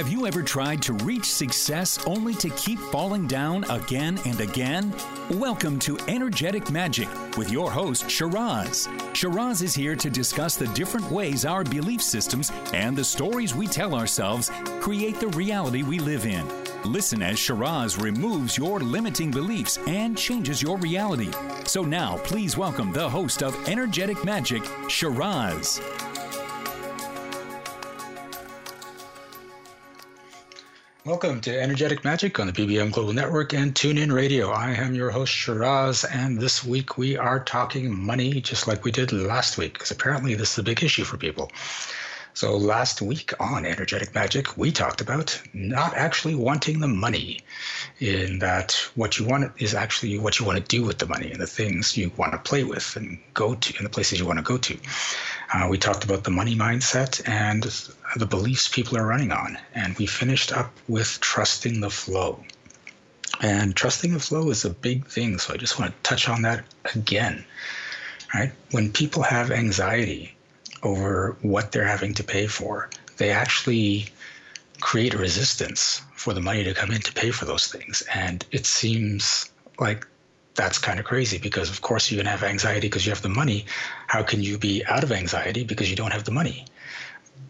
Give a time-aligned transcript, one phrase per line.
[0.00, 4.94] Have you ever tried to reach success only to keep falling down again and again?
[5.28, 7.06] Welcome to Energetic Magic
[7.36, 8.88] with your host, Shiraz.
[9.12, 13.66] Shiraz is here to discuss the different ways our belief systems and the stories we
[13.66, 16.48] tell ourselves create the reality we live in.
[16.82, 21.30] Listen as Shiraz removes your limiting beliefs and changes your reality.
[21.66, 25.78] So now, please welcome the host of Energetic Magic, Shiraz.
[31.06, 34.50] Welcome to Energetic Magic on the BBM Global Network and TuneIn Radio.
[34.50, 38.90] I am your host, Shiraz, and this week we are talking money just like we
[38.90, 41.50] did last week, because apparently this is a big issue for people.
[42.40, 47.40] So, last week on Energetic Magic, we talked about not actually wanting the money,
[47.98, 51.30] in that what you want is actually what you want to do with the money
[51.30, 54.24] and the things you want to play with and go to, and the places you
[54.24, 54.78] want to go to.
[55.52, 57.64] Uh, we talked about the money mindset and
[58.16, 59.58] the beliefs people are running on.
[59.74, 62.42] And we finished up with trusting the flow.
[63.42, 65.36] And trusting the flow is a big thing.
[65.36, 67.44] So I just want to touch on that again.
[68.34, 68.52] Right?
[68.70, 70.34] When people have anxiety
[70.82, 74.06] over what they're having to pay for, they actually
[74.80, 78.02] create a resistance for the money to come in to pay for those things.
[78.14, 80.06] And it seems like
[80.54, 83.28] that's kind of crazy because of course you can have anxiety because you have the
[83.28, 83.66] money.
[84.06, 86.64] How can you be out of anxiety because you don't have the money?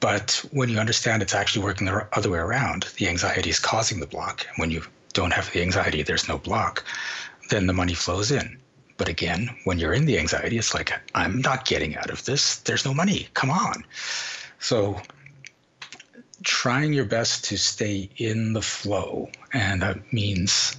[0.01, 4.01] But when you understand it's actually working the other way around the anxiety is causing
[4.01, 4.47] the block.
[4.57, 6.85] When you don't have the anxiety there's no block
[7.51, 8.59] then the money flows in
[9.01, 12.57] but again when you're in the anxiety it's like i'm not getting out of this.
[12.59, 13.29] There's no money.
[13.33, 13.85] Come on.
[14.59, 15.01] So
[16.43, 19.31] trying your best to stay in the flow.
[19.53, 20.77] And that means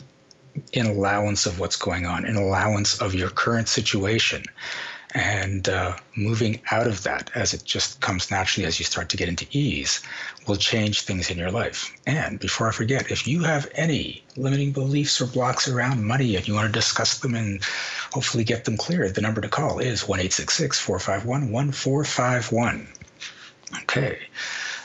[0.74, 4.44] in allowance of what's going on, in allowance of your current situation,
[5.14, 9.18] and uh, moving out of that as it just comes naturally as you start to
[9.18, 10.02] get into ease
[10.48, 11.92] will change things in your life.
[12.06, 16.48] And before I forget, if you have any limiting beliefs or blocks around money and
[16.48, 17.62] you want to discuss them and
[18.14, 22.88] hopefully get them cleared, the number to call is 1 451 1451.
[23.84, 24.20] Okay.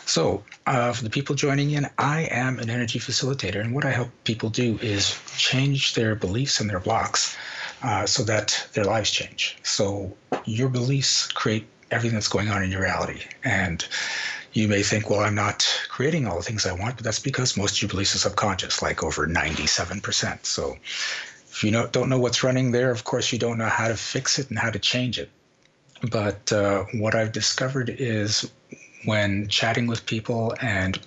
[0.07, 3.91] So, uh, for the people joining in, I am an energy facilitator, and what I
[3.91, 7.37] help people do is change their beliefs and their blocks
[7.87, 9.57] uh, so that their lives change.
[9.63, 13.21] So, your beliefs create everything that's going on in your reality.
[13.45, 13.87] And
[14.53, 17.57] you may think, well, I'm not creating all the things I want, but that's because
[17.57, 20.45] most of your beliefs are subconscious, like over 97%.
[20.45, 20.77] So,
[21.49, 24.39] if you don't know what's running there, of course, you don't know how to fix
[24.41, 25.31] it and how to change it.
[26.11, 28.51] But uh, what I've discovered is
[29.06, 30.99] when chatting with people and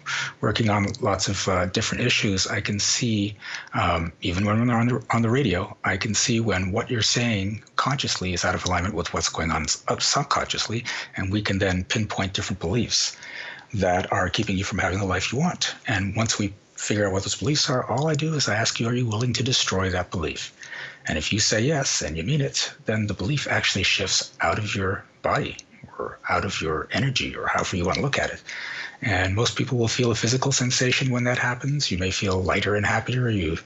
[0.42, 3.36] working on lots of uh, different issues, I can see,
[3.74, 7.02] um, even when we're on the, on the radio, I can see when what you're
[7.02, 10.86] saying consciously is out of alignment with what's going on subconsciously,
[11.18, 13.18] and we can then pinpoint different beliefs
[13.74, 15.76] that are keeping you from having the life you want.
[15.88, 18.80] And once we figure out what those beliefs are, all I do is I ask
[18.80, 20.54] you, are you willing to destroy that belief?
[21.06, 24.58] And if you say yes and you mean it, then the belief actually shifts out
[24.58, 25.58] of your body
[26.00, 28.42] or out of your energy or however you want to look at it.
[29.02, 31.92] And most people will feel a physical sensation when that happens.
[31.92, 33.30] You may feel lighter and happier.
[33.30, 33.58] You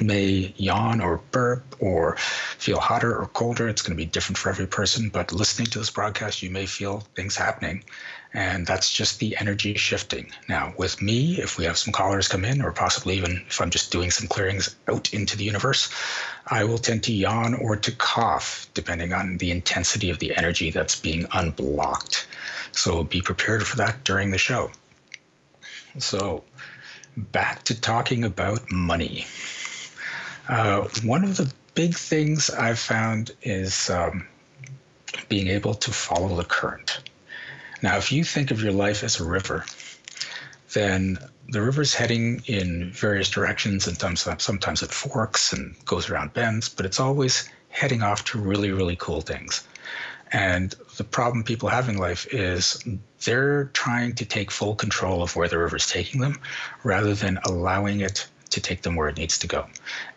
[0.00, 3.68] may yawn or burp or feel hotter or colder.
[3.68, 6.66] It's going to be different for every person, but listening to this broadcast, you may
[6.66, 7.84] feel things happening.
[8.34, 10.30] And that's just the energy shifting.
[10.48, 13.70] Now, with me, if we have some callers come in, or possibly even if I'm
[13.70, 15.88] just doing some clearings out into the universe,
[16.46, 20.70] I will tend to yawn or to cough, depending on the intensity of the energy
[20.70, 22.26] that's being unblocked.
[22.72, 24.70] So be prepared for that during the show.
[25.98, 26.44] So,
[27.16, 29.26] back to talking about money.
[30.48, 34.26] Uh, one of the big things I've found is um,
[35.28, 37.00] being able to follow the current.
[37.82, 39.64] Now, if you think of your life as a river,
[40.74, 46.68] then the river's heading in various directions, and sometimes it forks and goes around bends,
[46.68, 49.66] but it's always heading off to really, really cool things.
[50.32, 52.82] And the problem people have in life is
[53.24, 56.40] they're trying to take full control of where the river's taking them
[56.82, 59.66] rather than allowing it to take them where it needs to go.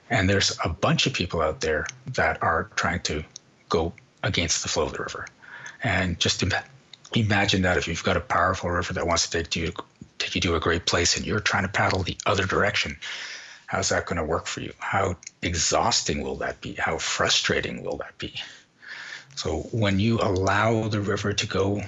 [0.09, 3.23] And there's a bunch of people out there that are trying to
[3.69, 3.93] go
[4.23, 5.27] against the flow of the river.
[5.83, 6.43] And just
[7.13, 9.71] imagine that if you've got a powerful river that wants to take you
[10.19, 12.97] take you to a great place and you're trying to paddle the other direction,
[13.65, 14.73] how's that going to work for you?
[14.77, 16.73] How exhausting will that be?
[16.73, 18.33] How frustrating will that be?
[19.35, 21.81] So when you allow the river to go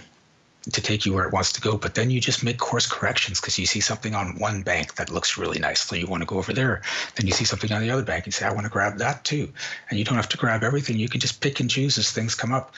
[0.71, 3.41] to take you where it wants to go, but then you just make course corrections
[3.41, 6.27] because you see something on one bank that looks really nice, so you want to
[6.27, 6.83] go over there.
[7.15, 9.23] Then you see something on the other bank, and say, "I want to grab that
[9.23, 9.51] too,"
[9.89, 10.99] and you don't have to grab everything.
[10.99, 12.75] You can just pick and choose as things come up.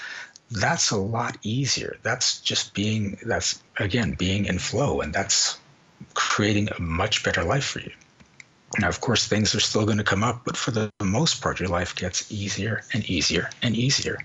[0.51, 1.97] That's a lot easier.
[2.03, 3.17] That's just being.
[3.25, 5.57] That's again being in flow, and that's
[6.13, 7.91] creating a much better life for you.
[8.79, 11.59] Now, of course, things are still going to come up, but for the most part,
[11.59, 14.17] your life gets easier and easier and easier.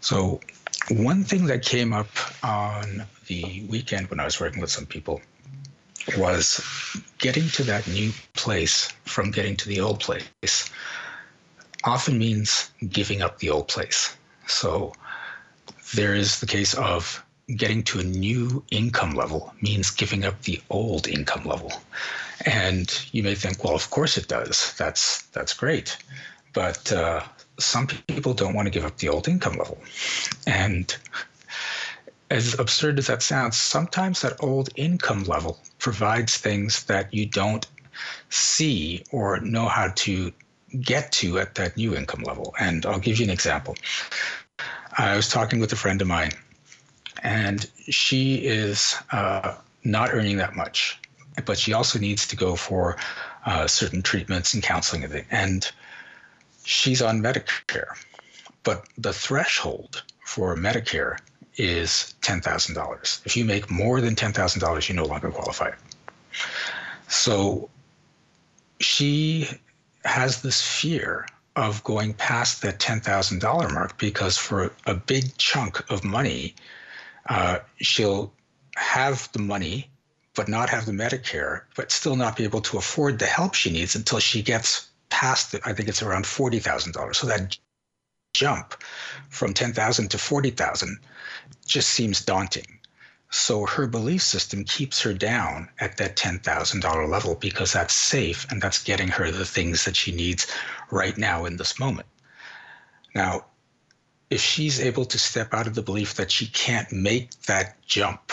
[0.00, 0.40] So,
[0.90, 2.08] one thing that came up
[2.42, 5.20] on the weekend when I was working with some people
[6.16, 6.60] was
[7.18, 10.70] getting to that new place from getting to the old place
[11.84, 14.16] often means giving up the old place.
[14.48, 14.92] So,
[15.94, 17.22] there is the case of
[17.56, 21.72] getting to a new income level means giving up the old income level.
[22.44, 24.74] And you may think, well, of course it does.
[24.76, 25.96] That's that's great.
[26.52, 27.22] But uh,
[27.58, 29.78] some people don't want to give up the old income level.
[30.46, 30.94] And
[32.30, 37.66] as absurd as that sounds, sometimes that old income level provides things that you don't
[38.30, 40.32] see or know how to
[40.80, 42.54] get to at that new income level.
[42.58, 43.76] And I'll give you an example.
[44.96, 46.32] I was talking with a friend of mine,
[47.22, 49.54] and she is uh,
[49.84, 50.98] not earning that much,
[51.44, 52.96] but she also needs to go for
[53.46, 55.04] uh, certain treatments and counseling.
[55.30, 55.70] And
[56.64, 57.96] she's on Medicare,
[58.64, 61.18] but the threshold for Medicare
[61.56, 63.26] is $10,000.
[63.26, 65.70] If you make more than $10,000, you no longer qualify.
[67.08, 67.68] So
[68.80, 69.48] she
[70.04, 76.04] has this fear of going past that $10,000 mark because for a big chunk of
[76.04, 76.54] money,
[77.28, 78.32] uh, she'll
[78.76, 79.90] have the money
[80.38, 83.72] but not have the Medicare, but still not be able to afford the help she
[83.72, 87.18] needs until she gets past it, I think it's around forty thousand dollars.
[87.18, 87.58] So that
[88.34, 88.80] jump
[89.30, 91.00] from ten thousand to forty thousand
[91.66, 92.77] just seems daunting.
[93.30, 97.94] So her belief system keeps her down at that ten thousand dollar level because that's
[97.94, 100.46] safe and that's getting her the things that she needs
[100.90, 102.06] right now in this moment.
[103.14, 103.44] Now,
[104.30, 108.32] if she's able to step out of the belief that she can't make that jump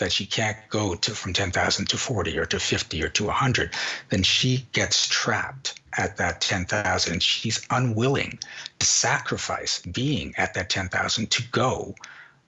[0.00, 3.74] that she can't go to from 10,000 to 40 or to 50 or to 100,
[4.08, 8.38] then she gets trapped at that 10,000 and she's unwilling
[8.78, 11.94] to sacrifice being at that 10,000 to go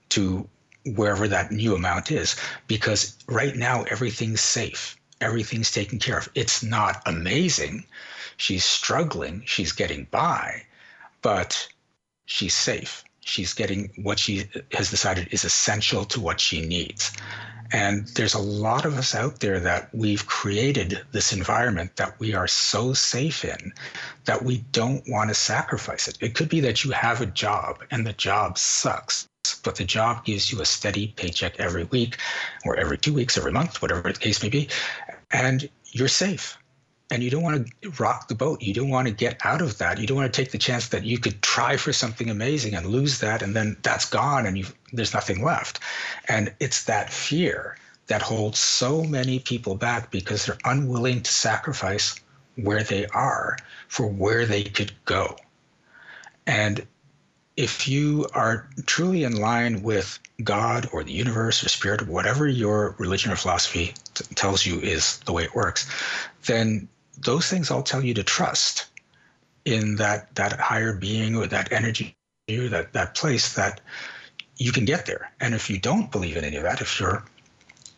[0.09, 0.49] to
[0.85, 2.37] wherever that new amount is
[2.67, 4.97] because right now everything's safe.
[5.21, 6.29] Everything's taken care of.
[6.35, 7.85] It's not amazing.
[8.37, 10.63] She's struggling, she's getting by,
[11.21, 11.69] but
[12.27, 17.13] she's safe she's getting what she has decided is essential to what she needs.
[17.73, 22.35] And there's a lot of us out there that we've created this environment that we
[22.35, 23.73] are so safe in
[24.27, 26.19] that we don't want to sacrifice it.
[26.21, 29.27] It could be that you have a job and the job sucks,
[29.65, 32.19] but the job gives you a steady paycheck every week
[32.65, 34.69] or every two weeks, every month, whatever the case may be,
[35.31, 36.59] and you're safe
[37.13, 38.63] and you don't want to rock the boat.
[38.63, 39.99] You don't want to get out of that.
[39.99, 42.87] You don't want to take the chance that you could try for something amazing and
[42.87, 45.81] lose that, and then that's gone, and there's nothing left.
[46.29, 52.15] And it's that fear that holds so many people back because they're unwilling to sacrifice
[52.57, 53.59] where they are
[53.89, 55.37] for where they could go.
[56.47, 56.87] And
[57.57, 62.95] if you are truly in line with God or the universe or spirit, whatever your
[62.99, 65.89] religion or philosophy t- tells you is the way it works,
[66.47, 68.87] then those things all tell you to trust
[69.65, 72.17] in that that higher being or that energy
[72.49, 73.81] that that place that
[74.57, 75.31] you can get there.
[75.41, 77.23] And if you don't believe in any of that, if you're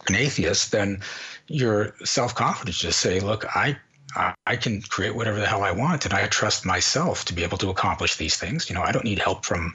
[0.09, 1.01] an atheist, then
[1.49, 3.79] your self confidence just say, look, I
[4.17, 7.43] Uh, I can create whatever the hell I want, and I trust myself to be
[7.43, 8.69] able to accomplish these things.
[8.69, 9.75] You know, I don't need help from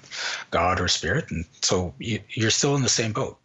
[0.52, 3.38] God or spirit, and so you, you're still in the same boat,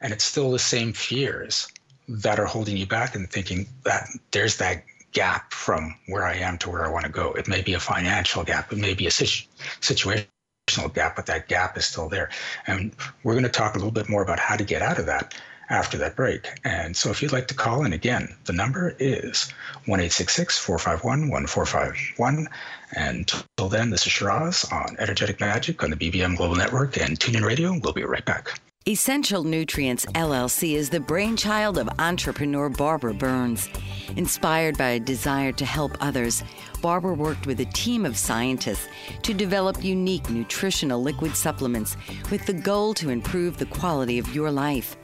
[0.00, 1.68] and it's still the same fears
[2.08, 6.58] that are holding you back and thinking that there's that gap from where I am
[6.58, 7.32] to where I want to go.
[7.32, 9.46] It may be a financial gap, it may be a situ-
[9.80, 12.30] situational gap, but that gap is still there.
[12.66, 15.06] And we're going to talk a little bit more about how to get out of
[15.06, 15.34] that
[15.72, 16.48] after that break.
[16.64, 19.52] And so if you'd like to call in again, the number is
[19.86, 22.48] 1 451 1451.
[22.94, 27.18] And until then, this is Shiraz on Energetic Magic on the BBM Global Network and
[27.18, 27.76] TuneIn Radio.
[27.82, 28.60] We'll be right back.
[28.88, 33.68] Essential Nutrients LLC is the brainchild of entrepreneur Barbara Burns.
[34.16, 36.42] Inspired by a desire to help others,
[36.80, 38.88] Barbara worked with a team of scientists
[39.22, 41.96] to develop unique nutritional liquid supplements
[42.28, 44.96] with the goal to improve the quality of your life.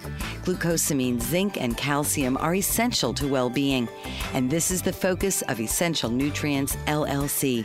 [0.43, 3.89] Glucosamine, zinc, and calcium are essential to well being,
[4.35, 7.65] and this is the focus of Essential Nutrients LLC.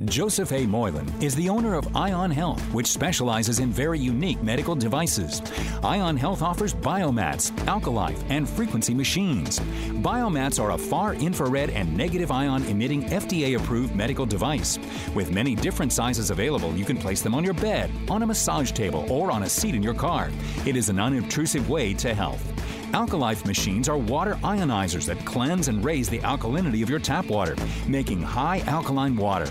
[0.02, 0.66] Joseph A.
[0.66, 5.40] Moylan is the owner of Ion Health, which specializes in very unique medical devices.
[5.84, 9.60] Ion Health offers biomats, alkalife, and frequency machines.
[10.02, 14.80] Biomats are a far infrared and negative ion emitting FDA approved medical device.
[15.14, 18.72] With many different sizes available, you can place them on your bed, on a massage
[18.72, 20.28] table, or on a seat in your car.
[20.66, 22.42] It is an unobtrusive way to health.
[22.94, 27.56] Alkalife machines are water ionizers that cleanse and raise the alkalinity of your tap water,
[27.88, 29.50] making high alkaline water.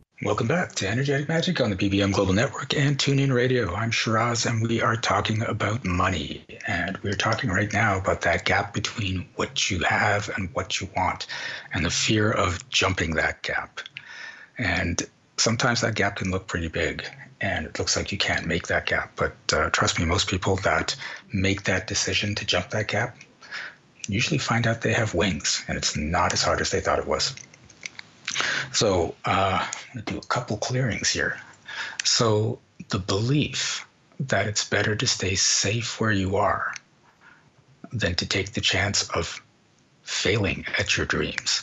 [0.23, 3.73] Welcome back to Energetic Magic on the BBM Global Network and TuneIn Radio.
[3.73, 6.45] I'm Shiraz, and we are talking about money.
[6.67, 10.87] And we're talking right now about that gap between what you have and what you
[10.95, 11.25] want,
[11.73, 13.79] and the fear of jumping that gap.
[14.59, 15.01] And
[15.37, 17.03] sometimes that gap can look pretty big,
[17.41, 19.13] and it looks like you can't make that gap.
[19.15, 20.95] But uh, trust me, most people that
[21.33, 23.17] make that decision to jump that gap
[24.07, 27.07] usually find out they have wings, and it's not as hard as they thought it
[27.07, 27.33] was.
[28.73, 29.65] So uh,
[30.05, 31.39] do a couple clearings here.
[32.03, 32.59] So
[32.89, 33.85] the belief
[34.19, 36.73] that it's better to stay safe where you are
[37.91, 39.41] than to take the chance of
[40.03, 41.61] failing at your dreams.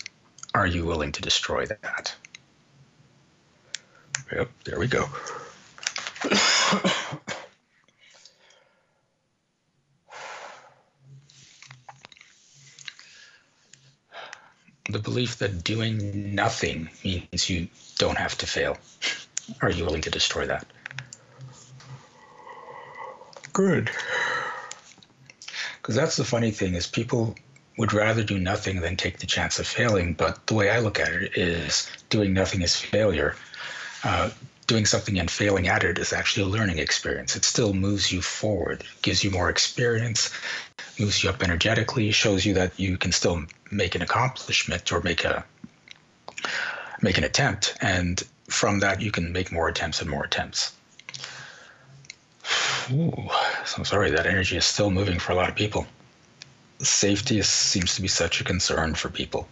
[0.54, 2.14] Are you willing to destroy that?
[4.32, 5.08] Yep, there we go.
[14.88, 17.68] the belief that doing nothing means you
[17.99, 18.78] don't have to fail.
[19.62, 20.66] Are you willing to destroy that?
[23.52, 23.90] Good.
[25.80, 27.35] Because that's the funny thing is people
[27.76, 30.14] would rather do nothing than take the chance of failing.
[30.14, 33.37] But the way I look at it is doing nothing is failure.
[34.04, 34.30] Uh,
[34.68, 37.34] doing something and failing at it is actually a learning experience.
[37.34, 40.30] It still moves you forward, gives you more experience,
[41.00, 45.25] moves you up energetically, shows you that you can still make an accomplishment or make
[45.25, 45.44] a
[47.00, 50.72] make an attempt, and from that you can make more attempts and more attempts.
[52.90, 53.28] Ooh,
[53.64, 55.87] so sorry, that energy is still moving for a lot of people.
[56.80, 59.48] Safety is, seems to be such a concern for people.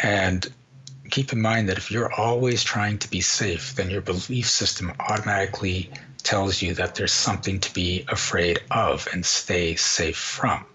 [0.00, 0.50] And
[1.14, 4.92] keep in mind that if you're always trying to be safe, then your belief system
[4.98, 5.88] automatically
[6.24, 10.66] tells you that there's something to be afraid of and stay safe from.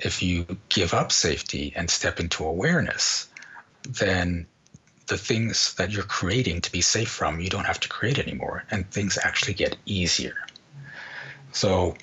[0.00, 3.28] If you give up safety and step into awareness,
[3.88, 4.48] then
[5.06, 8.64] the things that you're creating to be safe from, you don't have to create anymore,
[8.72, 10.34] and things actually get easier.
[11.52, 11.94] So,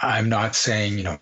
[0.00, 1.18] I'm not saying, you know,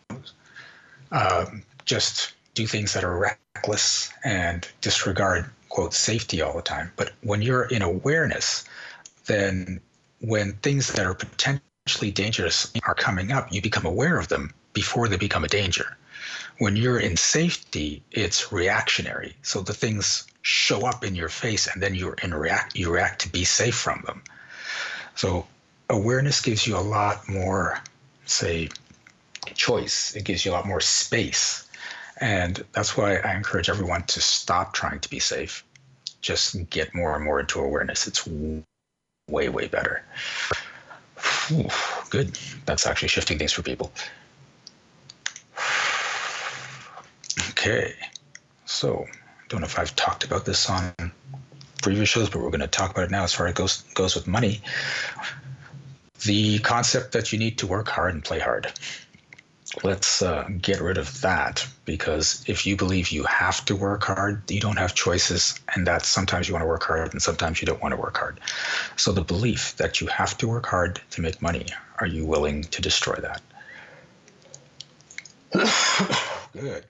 [1.11, 6.93] um, just do things that are reckless and disregard, quote, safety all the time.
[6.97, 8.65] But when you're in awareness,
[9.25, 9.81] then
[10.21, 15.09] when things that are potentially dangerous are coming up, you become aware of them before
[15.09, 15.97] they become a danger.
[16.59, 19.35] When you're in safety, it's reactionary.
[19.43, 23.29] So the things show up in your face and then you react you react to
[23.31, 24.23] be safe from them.
[25.15, 25.47] So
[25.89, 27.81] awareness gives you a lot more,
[28.27, 28.69] say,
[29.55, 30.15] choice.
[30.15, 31.70] It gives you a lot more space.
[32.21, 35.65] And that's why I encourage everyone to stop trying to be safe.
[36.21, 38.07] Just get more and more into awareness.
[38.07, 38.29] It's
[39.29, 40.05] way, way better.
[42.11, 42.39] Good.
[42.67, 43.91] That's actually shifting things for people.
[47.51, 47.95] Okay.
[48.67, 49.07] So,
[49.49, 50.95] don't know if I've talked about this on
[51.83, 53.83] previous shows, but we're going to talk about it now as far as it goes,
[53.95, 54.61] goes with money.
[56.25, 58.71] The concept that you need to work hard and play hard
[59.83, 64.51] let's uh, get rid of that because if you believe you have to work hard,
[64.51, 67.67] you don't have choices, and that sometimes you want to work hard and sometimes you
[67.67, 68.41] don't want to work hard.
[68.97, 71.67] So the belief that you have to work hard to make money,
[72.01, 73.43] are you willing to destroy that?
[76.53, 76.85] Good.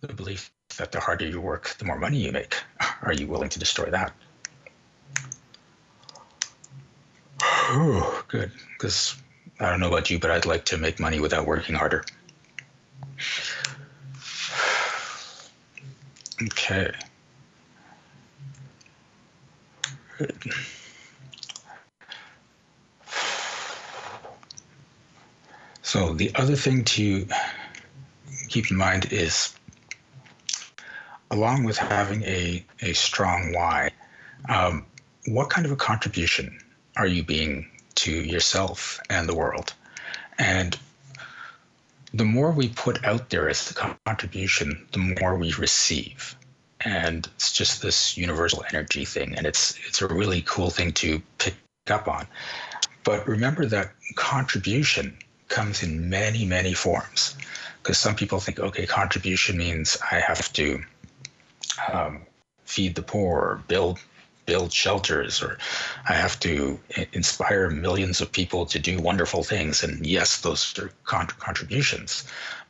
[0.00, 2.54] The belief that the harder you work, the more money you make,
[3.02, 4.12] are you willing to destroy that?
[8.28, 9.16] Good, because
[9.58, 12.04] I don't know about you, but I'd like to make money without working harder.
[16.42, 16.92] Okay.
[25.82, 27.26] So the other thing to
[28.48, 29.54] keep in mind is
[31.30, 33.90] along with having a, a strong why,
[34.48, 34.84] um,
[35.26, 36.58] what kind of a contribution
[36.96, 37.70] are you being
[38.06, 39.74] to yourself and the world.
[40.38, 40.78] And
[42.14, 43.74] the more we put out there as the
[44.06, 46.36] contribution, the more we receive.
[46.80, 49.34] And it's just this universal energy thing.
[49.36, 51.56] And it's it's a really cool thing to pick
[51.88, 52.28] up on.
[53.02, 57.36] But remember that contribution comes in many, many forms.
[57.82, 60.84] Because some people think, okay, contribution means I have to
[61.92, 62.22] um,
[62.64, 63.98] feed the poor, build
[64.46, 65.58] build shelters or
[66.08, 66.78] I have to
[67.12, 69.82] inspire millions of people to do wonderful things.
[69.82, 72.24] And yes, those are contributions.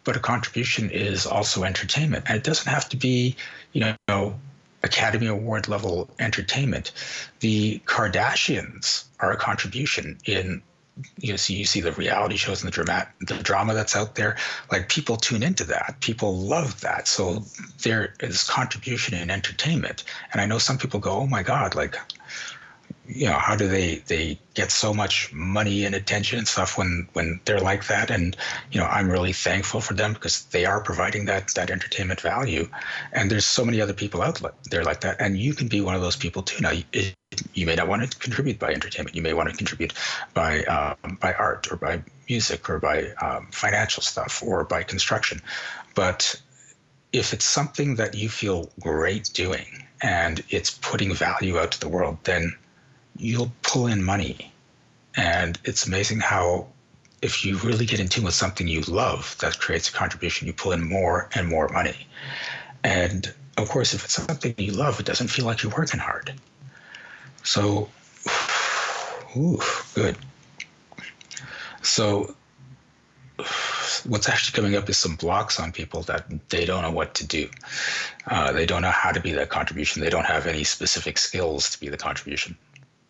[0.05, 2.25] But a contribution is also entertainment.
[2.29, 3.37] And it doesn't have to be,
[3.73, 4.39] you know,
[4.83, 6.93] Academy Award level entertainment.
[7.41, 10.63] The Kardashians are a contribution in
[11.19, 14.37] you see you see the reality shows and the drama the drama that's out there
[14.73, 15.97] like people tune into that.
[16.01, 17.07] People love that.
[17.07, 17.45] So
[17.83, 20.05] there is contribution in entertainment.
[20.33, 21.97] And i know some people go oh my god like
[23.09, 27.09] you know how do they they get so much money and attention and stuff when
[27.13, 28.11] when they're like that?
[28.11, 28.37] And
[28.73, 32.69] you know i'm really thankful for them because they are providing that that entertainment value.
[33.13, 34.41] And there's so many other people out
[34.71, 35.21] there like that.
[35.21, 36.63] And you can be one of those people too.
[36.63, 37.15] Now it,
[37.55, 39.17] you may not want to contribute by entertainment.
[39.17, 39.93] You may want to contribute
[40.35, 45.41] by um, by art or by music or by um, financial stuff or by construction.
[45.95, 46.41] But
[47.13, 51.89] if it's something that you feel great doing and it's putting value out to the
[51.89, 52.55] world then
[53.19, 54.53] you'll pull in money.
[55.17, 56.69] And it's amazing how,
[57.23, 60.53] if you really get in tune with something you love that creates a contribution, you
[60.53, 62.07] pull in more and more money.
[62.85, 66.33] And of course, if it's something you love, it doesn't feel like you're working hard.
[67.43, 67.89] So,
[69.37, 69.61] ooh,
[69.95, 70.17] good.
[71.83, 72.35] So,
[74.05, 77.27] what's actually coming up is some blocks on people that they don't know what to
[77.27, 77.49] do.
[78.27, 80.03] Uh, they don't know how to be that contribution.
[80.03, 82.57] They don't have any specific skills to be the contribution.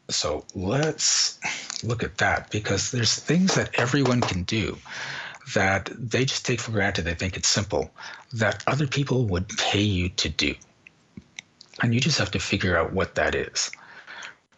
[0.08, 1.38] So let's
[1.82, 4.78] look at that because there's things that everyone can do
[5.54, 7.04] that they just take for granted.
[7.04, 7.90] They think it's simple
[8.32, 10.54] that other people would pay you to do.
[11.82, 13.70] And you just have to figure out what that is.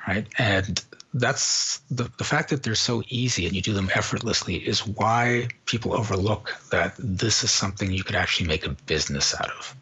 [0.06, 0.26] Right.
[0.38, 0.82] And
[1.12, 5.48] that's the, the fact that they're so easy and you do them effortlessly is why
[5.66, 9.76] people overlook that this is something you could actually make a business out of.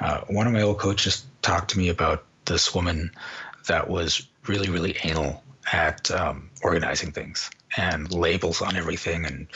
[0.00, 3.10] Uh, one of my old coaches talked to me about this woman
[3.66, 9.46] that was really, really anal at um, organizing things and labels on everything and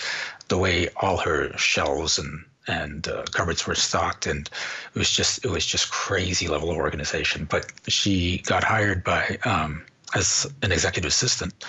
[0.48, 4.50] the way all her shelves and and uh, cupboards were stocked and
[4.92, 7.46] it was just it was just crazy level of organization.
[7.48, 11.64] But she got hired by um, as an executive assistant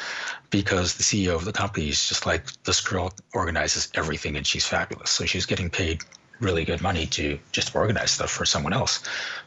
[0.49, 4.65] because the CEO of the company is just like this girl organizes everything and she's
[4.65, 5.11] fabulous.
[5.11, 6.01] So she's getting paid
[6.39, 9.03] really good money to just organize stuff for someone else.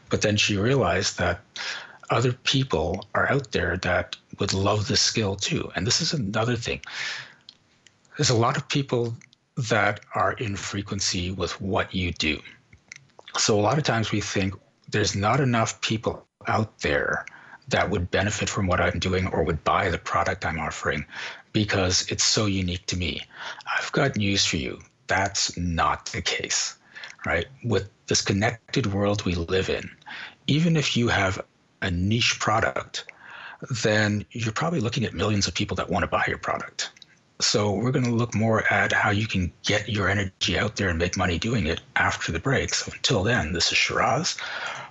[0.09, 1.41] But then she realized that
[2.11, 5.71] other people are out there that would love this skill too.
[5.75, 6.81] And this is another thing.
[8.17, 9.15] there's a lot of people
[9.69, 12.39] that are in frequency with what you do.
[13.37, 14.53] So a lot of times we think
[14.89, 17.25] there's not enough people out there
[17.69, 21.05] that would benefit from what I'm doing or would buy the product I'm offering
[21.53, 23.21] because it's so unique to me.
[23.77, 24.79] I've got news for you.
[25.07, 26.75] That's not the case,
[27.25, 27.45] right?
[27.63, 29.89] With this connected world we live in,
[30.47, 31.41] even if you have
[31.81, 33.05] a niche product,
[33.83, 36.91] then you're probably looking at millions of people that want to buy your product.
[37.39, 40.89] So we're going to look more at how you can get your energy out there
[40.89, 42.73] and make money doing it after the break.
[42.73, 44.37] So until then, this is Shiraz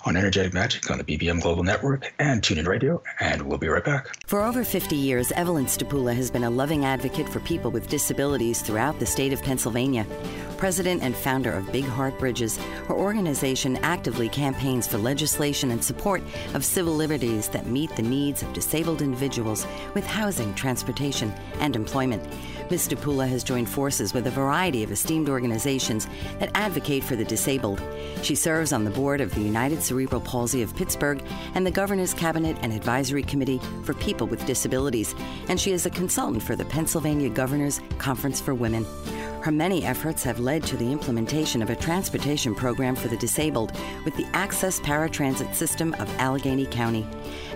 [0.04, 3.84] on Energetic Magic on the BBM Global Network and TuneIn Radio, and we'll be right
[3.84, 4.08] back.
[4.26, 8.62] For over 50 years, Evelyn Stapula has been a loving advocate for people with disabilities
[8.62, 10.06] throughout the state of Pennsylvania.
[10.56, 16.22] President and founder of Big Heart Bridges, her organization actively campaigns for legislation and support
[16.54, 22.22] of civil liberties that meet the needs of disabled individuals with housing, transportation, and employment.
[22.70, 22.88] Ms.
[22.88, 26.06] Stapula has joined forces with a variety of esteemed organizations
[26.38, 27.82] that advocate for the disabled.
[28.22, 31.20] She serves on the board of the United Cerebral Palsy of Pittsburgh
[31.56, 35.16] and the Governor's Cabinet and Advisory Committee for People with Disabilities,
[35.48, 38.86] and she is a consultant for the Pennsylvania Governor's Conference for Women.
[39.42, 43.72] Her many efforts have led to the implementation of a transportation program for the disabled
[44.04, 47.04] with the Access Paratransit System of Allegheny County.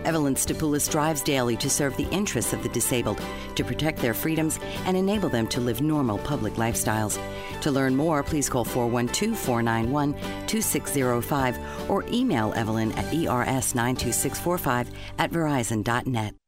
[0.04, 3.20] Evelyn Stapula strives daily to serve the interests of the disabled,
[3.54, 7.18] to protect their freedoms, and enable them to live normal public lifestyles.
[7.62, 10.14] To learn more, please call 412 491
[10.46, 14.88] 2605 or email Evelyn at ers92645
[15.18, 16.34] at verizon.net.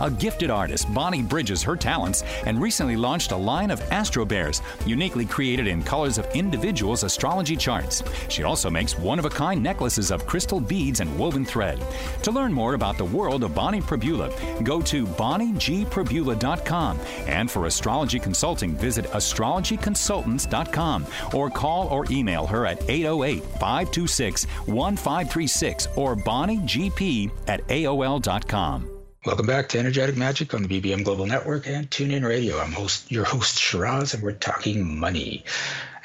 [0.00, 4.62] A gifted artist, Bonnie bridges her talents and recently launched a line of Astro Bears,
[4.84, 8.02] uniquely created in colors of individuals' astrology charts.
[8.28, 11.82] She also makes one of a kind necklaces of crystal beads and woven thread.
[12.22, 14.30] To learn more about the world of Bonnie Perbula,
[14.64, 16.98] go to bonniegperbula.com.
[17.26, 25.88] And for astrology consulting, visit astrologyconsultants.com or call or email her at 808 526 1536
[25.96, 28.95] or bonniegp at AOL.com.
[29.26, 32.60] Welcome back to Energetic Magic on the BBM Global Network and TuneIn Radio.
[32.60, 35.42] I'm host, your host, Shiraz, and we're talking money.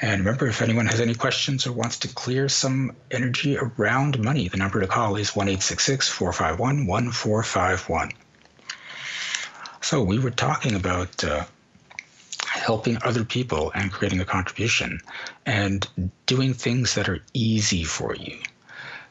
[0.00, 4.48] And remember, if anyone has any questions or wants to clear some energy around money,
[4.48, 8.10] the number to call is 1 451 1451.
[9.82, 11.44] So, we were talking about uh,
[12.44, 14.98] helping other people and creating a contribution
[15.46, 15.86] and
[16.26, 18.40] doing things that are easy for you.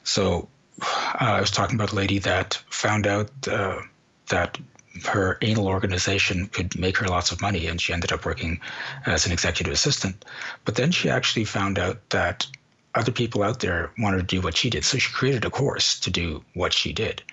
[0.03, 0.49] So,
[0.81, 3.31] uh, I was talking about a lady that found out.
[3.47, 3.83] Uh,
[4.31, 4.57] that
[5.05, 8.59] her anal organization could make her lots of money, and she ended up working
[9.05, 10.25] as an executive assistant.
[10.65, 12.47] But then she actually found out that
[12.93, 14.83] other people out there wanted to do what she did.
[14.83, 17.23] So she created a course to do what she did.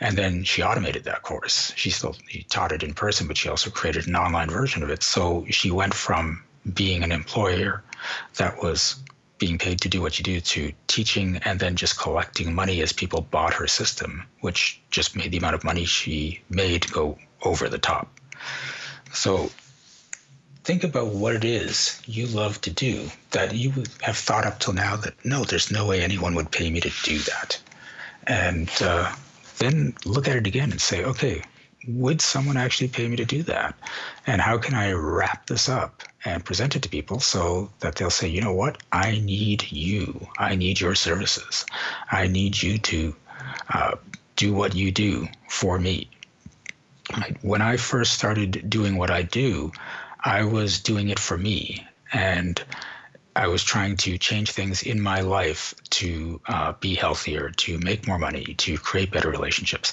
[0.00, 1.72] And then she automated that course.
[1.76, 4.90] She still she taught it in person, but she also created an online version of
[4.90, 5.02] it.
[5.02, 7.82] So she went from being an employer
[8.36, 9.02] that was
[9.38, 12.92] being paid to do what you do to teaching and then just collecting money as
[12.92, 17.68] people bought her system, which just made the amount of money she made go over
[17.68, 18.18] the top.
[19.12, 19.50] So
[20.64, 23.72] think about what it is you love to do that you
[24.02, 26.90] have thought up till now that no, there's no way anyone would pay me to
[27.04, 27.60] do that.
[28.26, 29.12] And uh,
[29.58, 31.42] then look at it again and say, okay,
[31.86, 33.74] would someone actually pay me to do that?
[34.26, 38.10] And how can I wrap this up and present it to people so that they'll
[38.10, 40.28] say, you know what, I need you.
[40.38, 41.64] I need your services.
[42.12, 43.16] I need you to
[43.72, 43.96] uh,
[44.36, 46.10] do what you do for me.
[47.40, 49.72] When I first started doing what I do,
[50.22, 51.86] I was doing it for me.
[52.12, 52.62] And
[53.38, 58.08] I was trying to change things in my life to uh, be healthier, to make
[58.08, 59.92] more money, to create better relationships.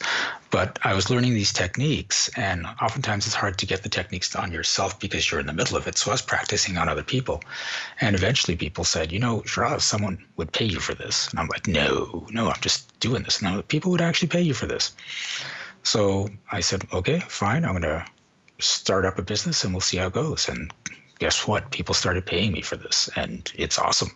[0.49, 4.51] But I was learning these techniques, and oftentimes it's hard to get the techniques on
[4.51, 5.95] yourself because you're in the middle of it.
[5.95, 7.43] So I was practicing on other people.
[8.01, 11.29] And eventually people said, you know, Shiraz, someone would pay you for this.
[11.29, 13.43] And I'm like, no, no, I'm just doing this.
[13.43, 14.93] No, people would actually pay you for this.
[15.83, 18.03] So I said, okay, fine, I'm going to
[18.57, 20.49] start up a business and we'll see how it goes.
[20.49, 20.73] And
[21.19, 21.71] guess what?
[21.71, 24.11] People started paying me for this, and it's awesome.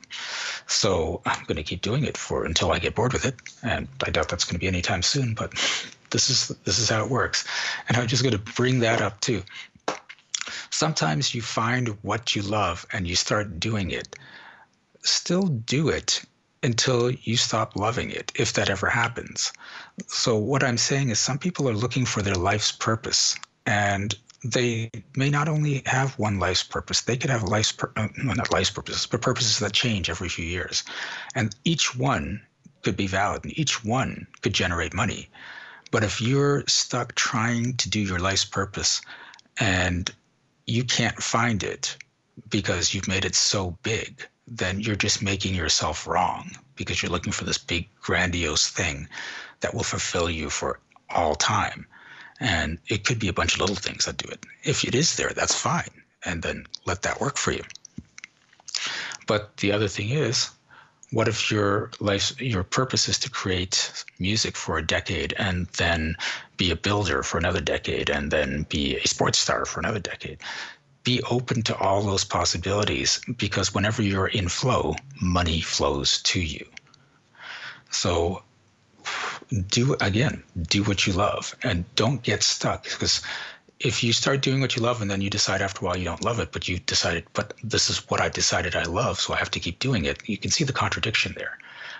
[0.68, 3.88] So I'm going to keep doing it for until I get bored with it, and
[4.06, 5.34] I doubt that's going to be anytime soon.
[5.34, 5.52] But
[6.10, 7.46] this is this is how it works,
[7.88, 9.44] and I'm just going to bring that up too.
[10.70, 14.16] Sometimes you find what you love and you start doing it.
[15.04, 16.24] Still do it
[16.64, 19.54] until you stop loving it, if that ever happens.
[20.08, 23.36] So, what I'm saying is, some people are looking for their life's purpose,
[23.66, 28.08] and they may not only have one life's purpose, they could have life's, pur- uh,
[28.18, 30.84] not life's purposes, but purposes that change every few years.
[31.36, 32.42] And each one
[32.84, 35.30] could be valid, and each one could generate money.
[35.92, 39.02] But if you're stuck trying to do your life's purpose
[39.60, 40.10] and
[40.66, 41.98] you can't find it
[42.50, 47.34] because you've made it so big, then you're just making yourself wrong because you're looking
[47.34, 49.08] for this big, grandiose thing
[49.60, 51.86] that will fulfill you for all time.
[52.40, 54.46] And it could be a bunch of little things that do it.
[54.64, 55.90] If it is there, that's fine.
[56.26, 57.64] And then let that work for you.
[59.28, 60.50] But the other thing is,
[61.12, 66.16] what if your life your purpose is to create music for a decade and then
[66.58, 70.38] be a builder for another decade and then be a sports star for another decade
[71.04, 76.66] be open to all those possibilities because whenever you're in flow money flows to you
[77.90, 78.44] so
[79.68, 83.22] do again do what you love and don't get stuck because
[83.80, 86.04] if you start doing what you love and then you decide after a while you
[86.04, 89.34] don't love it, but you decided, but this is what I decided I love, so
[89.34, 91.58] I have to keep doing it, you can see the contradiction there.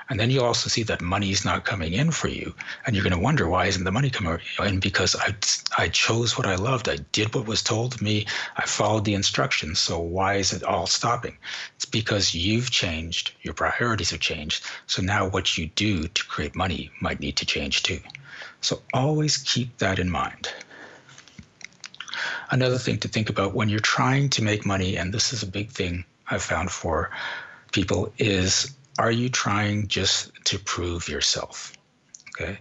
[0.10, 3.04] And then you also see that money is not coming in for you, and you're
[3.04, 4.80] going to wonder why isn't the money coming in?
[4.80, 5.36] Because I
[5.78, 8.26] I chose what I loved, I did what was told to me,
[8.58, 9.80] I followed the instructions.
[9.80, 11.38] So why is it all stopping?
[11.76, 14.66] It's because you've changed, your priorities have changed.
[14.88, 18.00] So now what you do to create money might need to change too.
[18.62, 20.50] So always keep that in mind
[22.52, 25.48] another thing to think about when you're trying to make money, and this is a
[25.48, 27.12] big thing I've found for
[27.72, 31.74] people, is are you trying just to prove yourself?
[32.30, 32.60] Okay.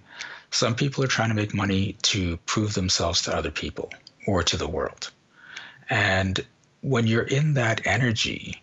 [0.50, 3.90] Some people are trying to make money to prove themselves to other people
[4.26, 5.10] or to the world.
[5.90, 6.44] And
[6.80, 8.62] when you're in that energy,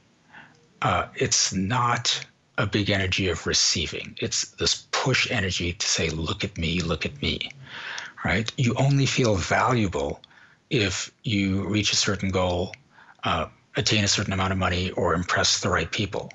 [0.81, 2.25] uh, it's not
[2.57, 4.17] a big energy of receiving.
[4.21, 7.51] It's this push energy to say, look at me, look at me,
[8.23, 8.49] right?
[8.57, 10.21] You only feel valuable
[10.69, 12.73] if you reach a certain goal,
[13.25, 16.31] uh, attain a certain amount of money, or impress the right people.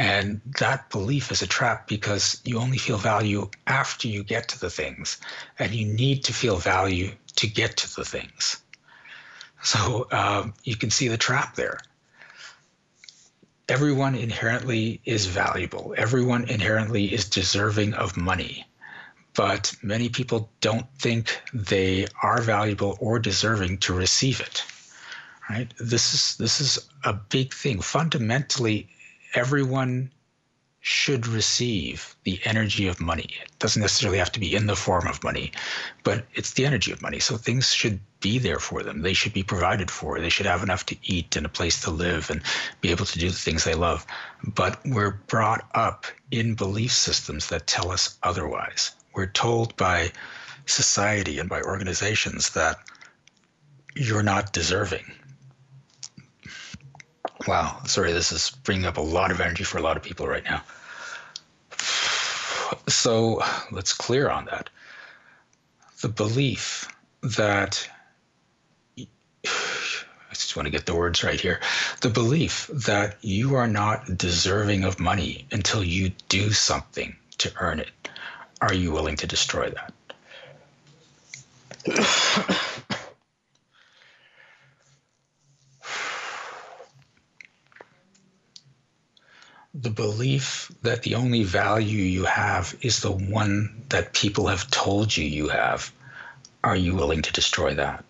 [0.00, 4.58] And that belief is a trap because you only feel value after you get to
[4.58, 5.18] the things,
[5.58, 8.56] and you need to feel value to get to the things.
[9.62, 11.80] So um, you can see the trap there.
[13.68, 18.64] Everyone inherently is valuable, everyone inherently is deserving of money.
[19.34, 24.64] But many people don't think they are valuable or deserving to receive it.
[25.50, 25.70] Right?
[25.78, 27.82] This is this is a big thing.
[27.82, 28.88] Fundamentally
[29.34, 30.10] everyone
[30.82, 33.36] should receive the energy of money.
[33.42, 35.52] It doesn't necessarily have to be in the form of money
[36.02, 37.18] but it's the energy of money.
[37.18, 39.02] So things should be there for them.
[39.02, 40.18] They should be provided for.
[40.20, 42.42] They should have enough to eat and a place to live and
[42.80, 44.06] be able to do the things they love.
[44.44, 48.92] But we're brought up in belief systems that tell us otherwise.
[49.14, 50.12] We're told by
[50.66, 52.78] society and by organizations that
[53.94, 55.04] you're not deserving.
[57.46, 60.26] Wow, sorry, this is bringing up a lot of energy for a lot of people
[60.26, 60.62] right now.
[62.88, 64.68] So let's clear on that.
[66.02, 66.88] The belief
[67.22, 67.88] that
[68.98, 71.60] I just want to get the words right here.
[72.02, 77.80] The belief that you are not deserving of money until you do something to earn
[77.80, 77.90] it
[78.60, 79.92] are you willing to destroy that?
[89.74, 95.16] the belief that the only value you have is the one that people have told
[95.16, 95.92] you you have,
[96.64, 98.04] are you willing to destroy that?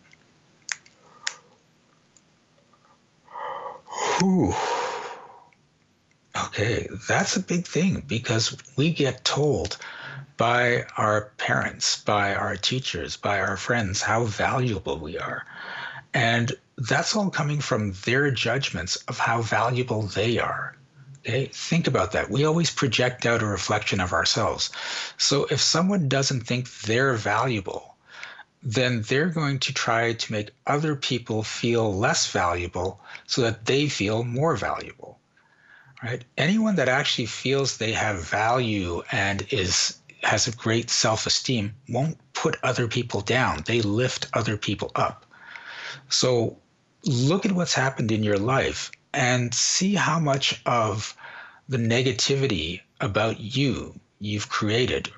[4.19, 4.55] Whew.
[6.47, 9.77] Okay, that's a big thing because we get told
[10.37, 15.45] by our parents, by our teachers, by our friends, how valuable we are.
[16.15, 20.75] And that's all coming from their judgments of how valuable they are.
[21.27, 22.31] Okay, think about that.
[22.31, 24.71] We always project out a reflection of ourselves.
[25.19, 27.97] So if someone doesn't think they're valuable,
[28.63, 33.89] then they're going to try to make other people feel less valuable so that they
[33.89, 35.19] feel more valuable.
[36.03, 36.25] Right?
[36.39, 42.17] Anyone that actually feels they have value and is has a great self esteem won't
[42.33, 45.27] put other people down, they lift other people up.
[46.09, 46.57] So
[47.05, 51.17] look at what's happened in your life and see how much of
[51.69, 55.11] the negativity about you you've created.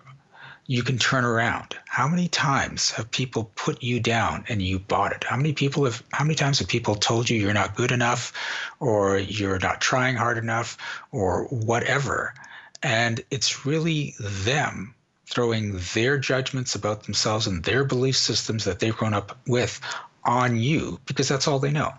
[0.67, 1.77] you can turn around.
[1.87, 5.25] How many times have people put you down and you bought it?
[5.25, 8.33] How many people have how many times have people told you you're not good enough
[8.81, 10.79] or you're not trying hard enough
[11.11, 12.35] or whatever?
[12.83, 14.95] And it's really them
[15.27, 19.81] throwing their judgments about themselves and their belief systems that they've grown up with
[20.25, 21.93] on you because that's all they know.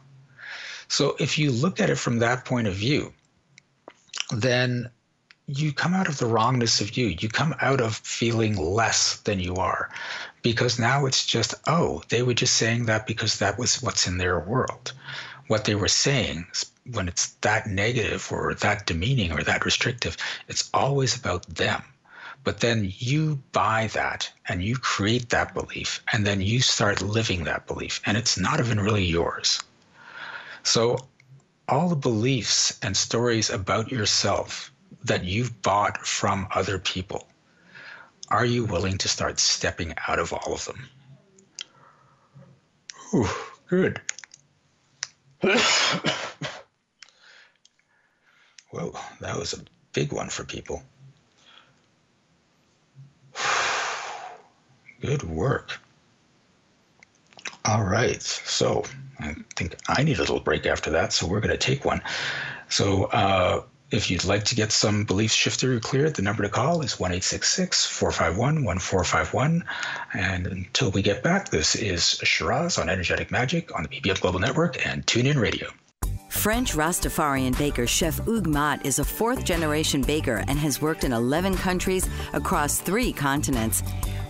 [0.93, 3.13] So if you look at it from that point of view,
[4.29, 4.91] then
[5.47, 7.07] you come out of the wrongness of you.
[7.07, 9.89] You come out of feeling less than you are
[10.43, 14.19] because now it's just, oh, they were just saying that because that was what's in
[14.19, 14.93] their world.
[15.47, 16.45] What they were saying,
[16.91, 20.15] when it's that negative or that demeaning or that restrictive,
[20.47, 21.81] it's always about them.
[22.43, 27.45] But then you buy that and you create that belief and then you start living
[27.45, 29.59] that belief and it's not even really yours.
[30.63, 30.97] So
[31.67, 34.71] all the beliefs and stories about yourself
[35.03, 37.27] that you've bought from other people,
[38.29, 40.89] are you willing to start stepping out of all of them?
[43.13, 43.29] Ooh,
[43.67, 44.01] good.
[48.71, 50.81] Whoa, that was a big one for people.
[55.01, 55.82] Good work.
[57.65, 58.83] All right, so
[59.19, 62.01] I think I need a little break after that, so we're going to take one.
[62.69, 66.49] So, uh, if you'd like to get some beliefs shifted or cleared, the number to
[66.49, 69.63] call is 1 451 1451.
[70.13, 74.39] And until we get back, this is Shiraz on Energetic Magic on the BBM Global
[74.39, 75.69] Network and TuneIn Radio.
[76.29, 81.13] French Rastafarian baker Chef Hugues Mott is a fourth generation baker and has worked in
[81.13, 83.83] 11 countries across three continents.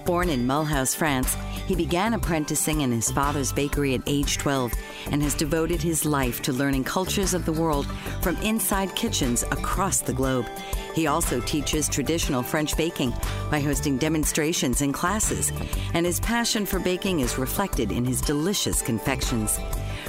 [0.06, 4.74] Born in Mulhouse, France, he began apprenticing in his father's bakery at age 12
[5.12, 7.88] and has devoted his life to learning cultures of the world
[8.22, 10.46] from inside kitchens across the globe.
[10.94, 13.14] He also teaches traditional French baking
[13.50, 15.54] by hosting demonstrations and classes,
[15.94, 19.58] and his passion for baking is reflected in his delicious confections.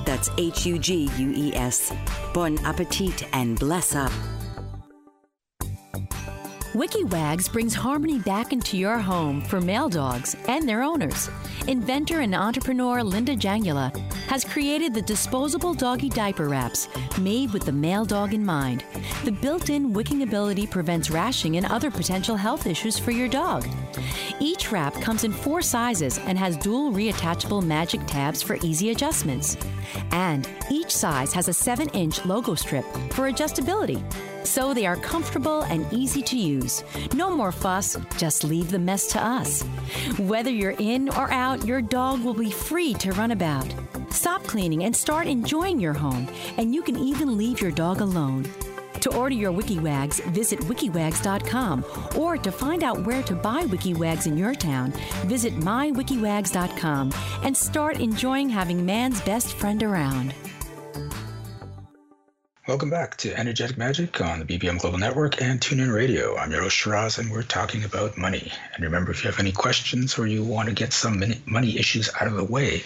[0.06, 1.94] That's H U G U E S.
[2.34, 4.12] Bon appetit and bless up.
[6.78, 11.28] WikiWags brings harmony back into your home for male dogs and their owners.
[11.68, 16.88] Inventor and entrepreneur Linda Jangula has created the disposable doggy diaper wraps
[17.18, 18.84] made with the male dog in mind.
[19.26, 23.66] The built in wicking ability prevents rashing and other potential health issues for your dog.
[24.40, 29.58] Each wrap comes in four sizes and has dual reattachable magic tabs for easy adjustments.
[30.12, 34.04] And each size has a 7 inch logo strip for adjustability
[34.48, 36.84] so they are comfortable and easy to use.
[37.14, 39.62] No more fuss, just leave the mess to us.
[40.18, 43.68] Whether you're in or out, your dog will be free to run about.
[44.10, 48.46] Stop cleaning and start enjoying your home, and you can even leave your dog alone.
[49.02, 51.86] To order your WikiWags, visit wikiwags.com,
[52.18, 54.92] or to find out where to buy WikiWags in your town,
[55.26, 60.34] visit mywikiwags.com and start enjoying having man's best friend around.
[62.68, 66.36] Welcome back to Energetic Magic on the BBM Global Network and TuneIn Radio.
[66.36, 68.52] I'm your host Shiraz, and we're talking about money.
[68.74, 72.10] And remember, if you have any questions or you want to get some money issues
[72.20, 72.84] out of the way,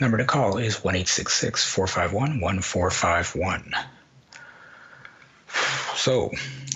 [0.00, 3.72] number to call is 1 451 1451.
[5.94, 6.32] So,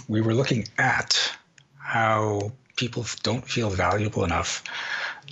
[0.07, 1.33] we were looking at
[1.77, 4.63] how people don't feel valuable enough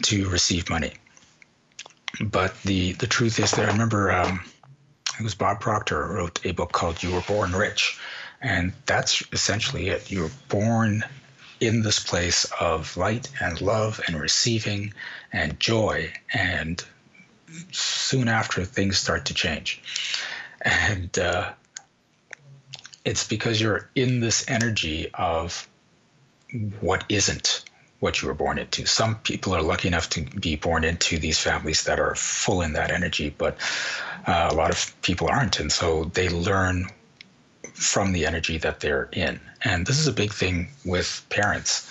[0.07, 0.95] to receive money.
[2.21, 4.11] But the, the truth is that I remember.
[4.11, 4.41] Um,
[5.19, 7.99] it was Bob Proctor wrote a book called You Were Born Rich.
[8.41, 10.11] And that's essentially it.
[10.11, 11.05] You were born
[11.61, 14.93] in this place of light and love and receiving
[15.33, 16.13] and joy.
[16.35, 16.85] And
[17.71, 19.81] soon after, things start to change.
[20.63, 21.53] And uh,
[23.05, 25.69] it's because you're in this energy of
[26.81, 27.65] what isn't
[28.03, 28.85] what you were born into.
[28.85, 32.73] Some people are lucky enough to be born into these families that are full in
[32.73, 33.57] that energy, but
[34.27, 35.61] uh, a lot of people aren't.
[35.61, 36.89] And so they learn
[37.75, 39.39] from the energy that they're in.
[39.63, 41.89] And this is a big thing with parents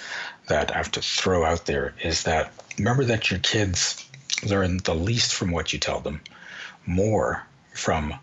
[0.49, 4.05] that I have to throw out there is that remember that your kids
[4.43, 6.19] learn the least from what you tell them,
[6.85, 8.13] more from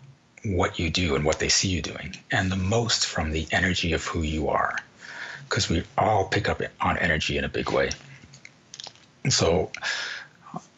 [0.43, 3.93] what you do and what they see you doing, and the most from the energy
[3.93, 4.77] of who you are
[5.49, 7.89] because we all pick up on energy in a big way.
[9.23, 9.71] And So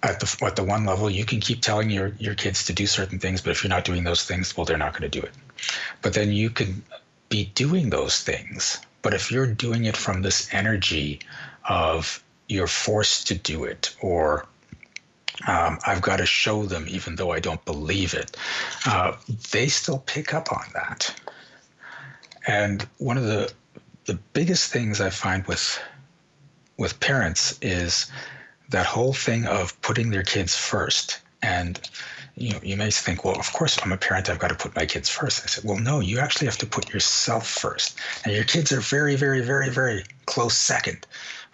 [0.01, 2.87] at the at the one level, you can keep telling your your kids to do
[2.87, 5.25] certain things, but if you're not doing those things, well, they're not going to do
[5.25, 5.33] it.
[6.01, 6.83] But then you can
[7.29, 11.19] be doing those things, but if you're doing it from this energy
[11.67, 14.45] of you're forced to do it, or
[15.47, 18.35] um, I've got to show them, even though I don't believe it,
[18.85, 19.13] uh,
[19.51, 21.15] they still pick up on that.
[22.45, 23.53] And one of the
[24.11, 25.79] the biggest things I find with
[26.77, 28.11] with parents is
[28.67, 31.21] that whole thing of putting their kids first.
[31.41, 31.79] And
[32.35, 34.29] you know, you may think, well, of course, I'm a parent.
[34.29, 35.43] I've got to put my kids first.
[35.43, 37.97] I said, well, no, you actually have to put yourself first.
[38.25, 41.07] And your kids are very, very, very, very close second.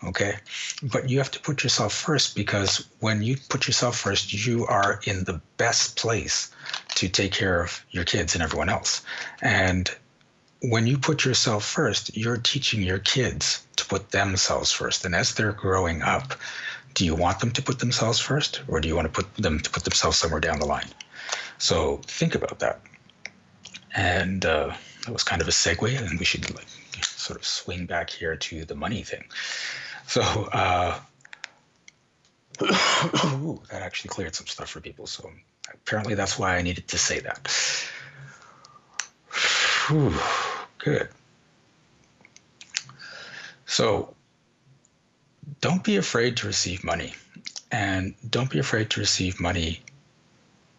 [0.04, 0.38] Okay.
[0.82, 5.00] But you have to put yourself first because when you put yourself first, you are
[5.04, 6.50] in the best place
[6.96, 9.04] to take care of your kids and everyone else.
[9.44, 9.92] And
[10.62, 15.06] when you put yourself first, you're teaching your kids to put themselves first.
[15.06, 16.34] And as they're growing up,
[16.94, 19.60] do you want them to put themselves first or do you want to put them
[19.60, 20.88] to put themselves somewhere down the line?
[21.60, 22.82] So think about that.
[23.96, 24.74] And uh,
[25.06, 26.68] that was kind of a segue and we should like
[27.04, 29.26] sort of swing back here to the money thing.
[30.08, 31.00] So uh,
[32.64, 35.30] ooh, that actually cleared some stuff for people so
[35.72, 37.48] apparently that's why i needed to say that
[39.88, 40.14] Whew,
[40.78, 41.10] good
[43.68, 44.16] so
[45.62, 47.14] don't be afraid to receive money
[47.72, 49.82] and don't be afraid to receive money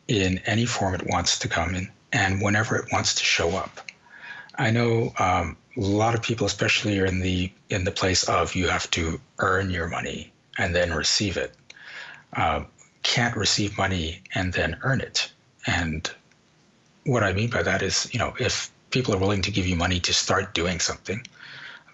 [0.08, 3.80] in any form it wants to come in and whenever it wants to show up.
[4.56, 8.54] I know um, a lot of people, especially are in the in the place of
[8.54, 11.54] you have to earn your money and then receive it.
[12.32, 12.64] Uh,
[13.02, 15.30] can't receive money and then earn it.
[15.66, 16.10] And
[17.04, 19.76] what I mean by that is, you know, if people are willing to give you
[19.76, 21.26] money to start doing something,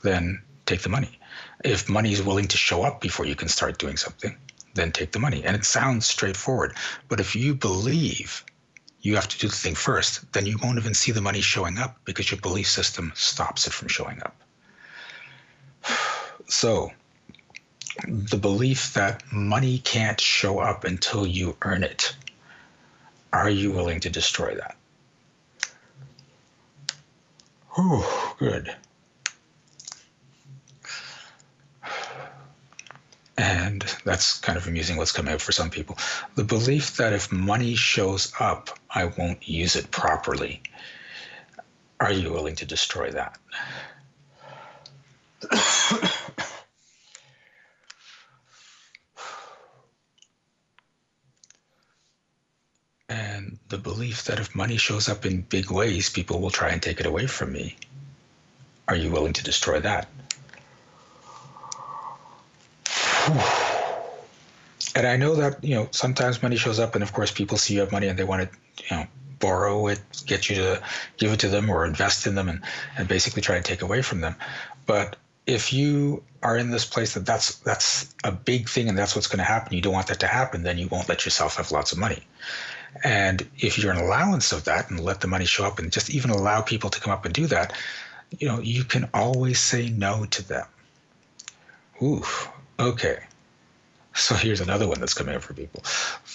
[0.03, 1.18] then take the money
[1.64, 4.36] if money is willing to show up before you can start doing something,
[4.74, 5.45] then take the money.
[5.45, 6.76] And it sounds straightforward.
[7.09, 8.45] But if you believe
[9.01, 11.78] you have to do the thing first, then you won't even see the money showing
[11.78, 14.36] up because your belief system stops it from showing up.
[16.47, 16.92] So,
[18.07, 22.14] the belief that money can't show up until you earn it,
[23.32, 24.76] are you willing to destroy that?
[27.74, 28.04] Whew,
[28.38, 28.74] good.
[33.36, 35.98] And that's kind of amusing what's coming up for some people.
[36.36, 40.62] The belief that if money shows up, I won't use it properly.
[41.98, 43.38] Are you willing to destroy that?
[53.08, 56.82] and the belief that if money shows up in big ways, people will try and
[56.82, 57.76] take it away from me.
[58.88, 60.09] Are you willing to destroy that?
[64.97, 67.74] and I know that you know sometimes money shows up, and of course people see
[67.74, 68.49] you have money and they want to
[68.90, 69.07] you know
[69.38, 70.82] borrow it, get you to
[71.16, 72.62] give it to them or invest in them, and
[72.99, 74.34] and basically try and take away from them.
[74.86, 75.16] But
[75.47, 79.28] if you are in this place that that's that's a big thing and that's what's
[79.28, 81.70] going to happen, you don't want that to happen, then you won't let yourself have
[81.70, 82.24] lots of money.
[83.03, 86.11] And if you're an allowance of that and let the money show up and just
[86.11, 87.72] even allow people to come up and do that,
[88.38, 90.66] you know, you can always say no to them.
[92.03, 92.24] Ooh,
[92.78, 93.18] Okay.
[94.14, 95.82] So here's another one that's coming up for people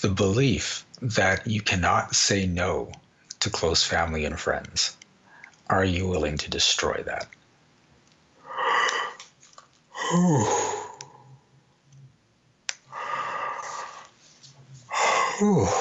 [0.01, 2.91] the belief that you cannot say no
[3.39, 4.97] to close family and friends.
[5.69, 7.27] Are you willing to destroy that?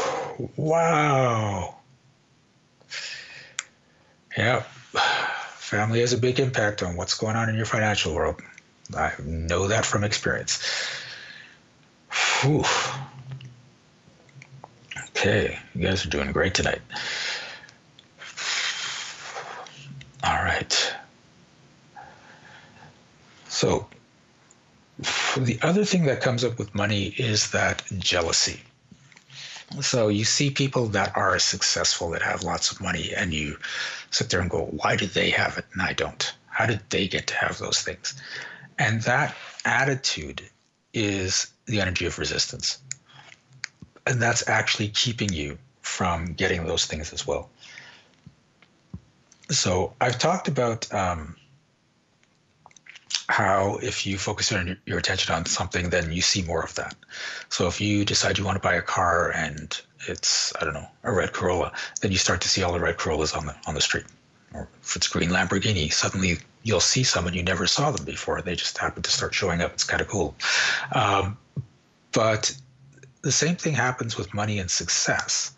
[0.56, 1.76] wow.
[4.36, 4.66] Yep.
[4.66, 8.40] Family has a big impact on what's going on in your financial world.
[8.96, 10.62] I know that from experience.
[12.40, 12.64] Whew.
[15.10, 16.80] Okay, you guys are doing great tonight.
[20.22, 20.94] All right.
[23.48, 23.88] So,
[25.36, 28.60] the other thing that comes up with money is that jealousy.
[29.80, 33.58] So, you see people that are successful, that have lots of money, and you
[34.10, 36.32] sit there and go, why do they have it and I don't?
[36.46, 38.14] How did they get to have those things?
[38.78, 40.42] And that attitude
[40.94, 42.78] is the energy of resistance.
[44.06, 47.50] And that's actually keeping you from getting those things as well.
[49.50, 51.36] So I've talked about um,
[53.28, 56.94] how if you focus your, your attention on something, then you see more of that.
[57.50, 60.88] So if you decide you want to buy a car and it's I don't know
[61.04, 63.74] a red Corolla, then you start to see all the red Corollas on the on
[63.74, 64.06] the street.
[64.54, 68.40] Or if it's green Lamborghini, suddenly you'll see someone you never saw them before.
[68.40, 69.72] They just happen to start showing up.
[69.74, 70.34] It's kind of cool.
[70.92, 71.36] Um,
[72.12, 72.54] but
[73.20, 75.52] the same thing happens with money and success.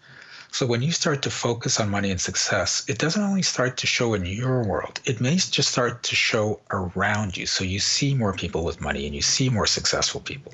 [0.53, 3.86] So when you start to focus on money and success, it doesn't only start to
[3.86, 7.46] show in your world, it may just start to show around you.
[7.46, 10.53] So you see more people with money and you see more successful people.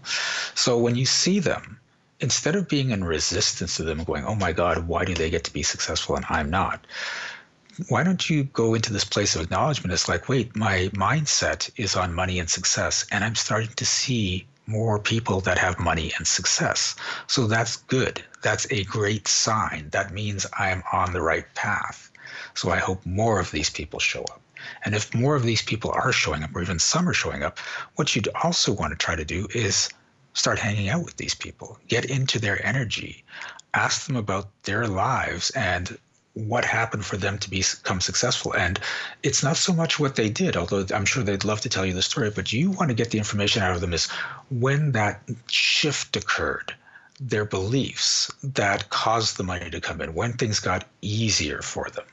[0.55, 1.81] So when you see them,
[2.21, 5.45] instead of being in resistance to them, going, oh my God, why do they get
[5.45, 6.87] to be successful and I'm not?
[7.89, 9.93] Why don't you go into this place of acknowledgement?
[9.93, 14.47] It's like, wait, my mindset is on money and success, and I'm starting to see
[14.67, 16.97] more people that have money and success.
[17.27, 18.25] So that's good.
[18.47, 19.89] That's a great sign.
[19.91, 22.13] That means I am on the right path.
[22.55, 24.41] So I hope more of these people show up.
[24.85, 27.59] And if more of these people are showing up, or even some are showing up,
[27.97, 29.89] what you'd also want to try to do is
[30.35, 33.25] start hanging out with these people, get into their energy,
[33.75, 35.99] ask them about their lives and
[36.35, 38.55] what happened for them to become successful.
[38.55, 38.79] And
[39.25, 41.95] it's not so much what they did, although I'm sure they'd love to tell you
[41.95, 44.07] the story, but you want to get the information out of them is
[44.51, 46.73] when that shift occurred,
[47.21, 52.05] their beliefs that caused the money to come in, when things got easier for them.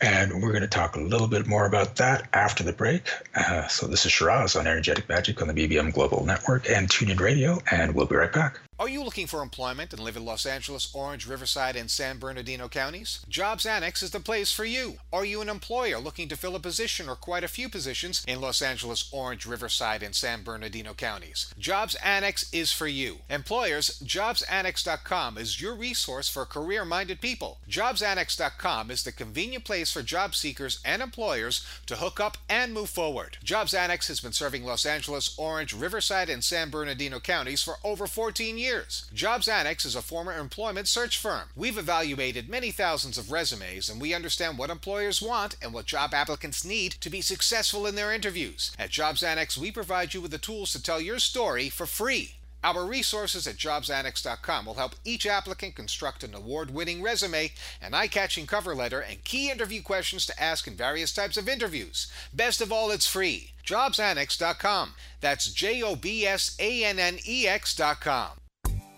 [0.00, 3.08] And we're going to talk a little bit more about that after the break.
[3.34, 7.20] Uh, so, this is Shiraz on Energetic Magic on the BBM Global Network and TuneIn
[7.20, 8.60] Radio, and we'll be right back.
[8.80, 12.66] Are you looking for employment and live in Los Angeles, Orange, Riverside, and San Bernardino
[12.66, 13.20] counties?
[13.28, 14.94] Jobs Annex is the place for you.
[15.12, 18.40] Are you an employer looking to fill a position or quite a few positions in
[18.40, 21.52] Los Angeles, Orange, Riverside, and San Bernardino counties?
[21.58, 23.18] Jobs Annex is for you.
[23.28, 27.58] Employers, JobsAnnex.com is your resource for career minded people.
[27.68, 32.88] JobsAnnex.com is the convenient place for job seekers and employers to hook up and move
[32.88, 33.36] forward.
[33.44, 38.06] Jobs Annex has been serving Los Angeles, Orange, Riverside, and San Bernardino counties for over
[38.06, 39.10] 14 years years.
[39.12, 41.48] Jobs Annex is a former employment search firm.
[41.56, 46.14] We've evaluated many thousands of resumes and we understand what employers want and what job
[46.14, 48.70] applicants need to be successful in their interviews.
[48.78, 52.36] At Jobs Annex, we provide you with the tools to tell your story for free.
[52.62, 58.06] Our resources at jobsannex.com will help each applicant construct an award winning resume, an eye
[58.06, 62.06] catching cover letter, and key interview questions to ask in various types of interviews.
[62.34, 63.52] Best of all, it's free.
[63.64, 64.92] Jobsannex.com.
[65.20, 68.32] That's J O B S A N N E X.com.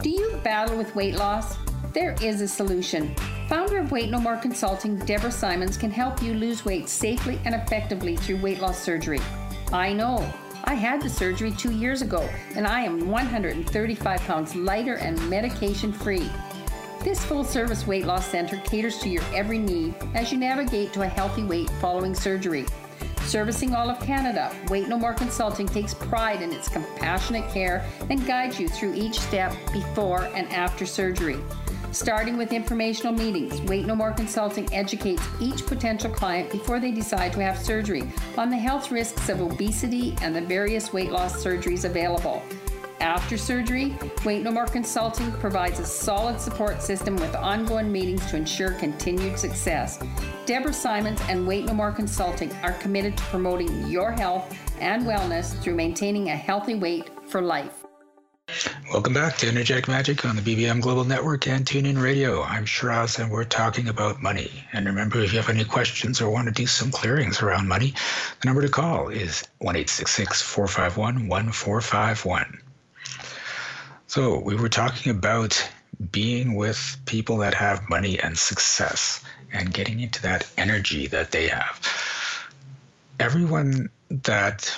[0.03, 1.57] Do you battle with weight loss?
[1.93, 3.15] There is a solution.
[3.49, 7.55] Founder of Weight No More Consulting, Deborah Simons, can help you lose weight safely and
[7.55, 9.21] effectively through weight loss surgery.
[9.73, 10.29] I know.
[10.65, 15.93] I had the surgery two years ago, and I am 135 pounds lighter and medication
[15.93, 16.29] free.
[17.05, 21.03] This full service weight loss center caters to your every need as you navigate to
[21.03, 22.67] a healthy weight following surgery.
[23.27, 28.27] Servicing all of Canada, Weight No More Consulting takes pride in its compassionate care and
[28.27, 31.39] guides you through each step before and after surgery.
[31.93, 37.33] Starting with informational meetings, Weight No More Consulting educates each potential client before they decide
[37.35, 41.85] to have surgery on the health risks of obesity and the various weight loss surgeries
[41.85, 42.43] available.
[43.01, 48.37] After surgery, Weight No More Consulting provides a solid support system with ongoing meetings to
[48.37, 49.99] ensure continued success.
[50.45, 55.57] Deborah Simons and Weight No More Consulting are committed to promoting your health and wellness
[55.63, 57.85] through maintaining a healthy weight for life.
[58.93, 62.43] Welcome back to Energetic Magic on the BBM Global Network and TuneIn Radio.
[62.43, 64.51] I'm Shiraz and we're talking about money.
[64.73, 67.95] And remember, if you have any questions or want to do some clearings around money,
[68.41, 72.61] the number to call is 1 451 1451.
[74.09, 75.71] So, we were talking about
[76.11, 79.23] being with people that have money and success
[79.53, 81.81] and getting into that energy that they have.
[83.21, 84.75] Everyone that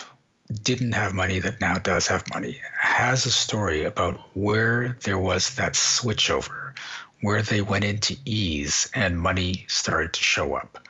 [0.62, 5.54] didn't have money that now does have money has a story about where there was
[5.54, 6.74] that switchover,
[7.22, 10.86] where they went into ease and money started to show up.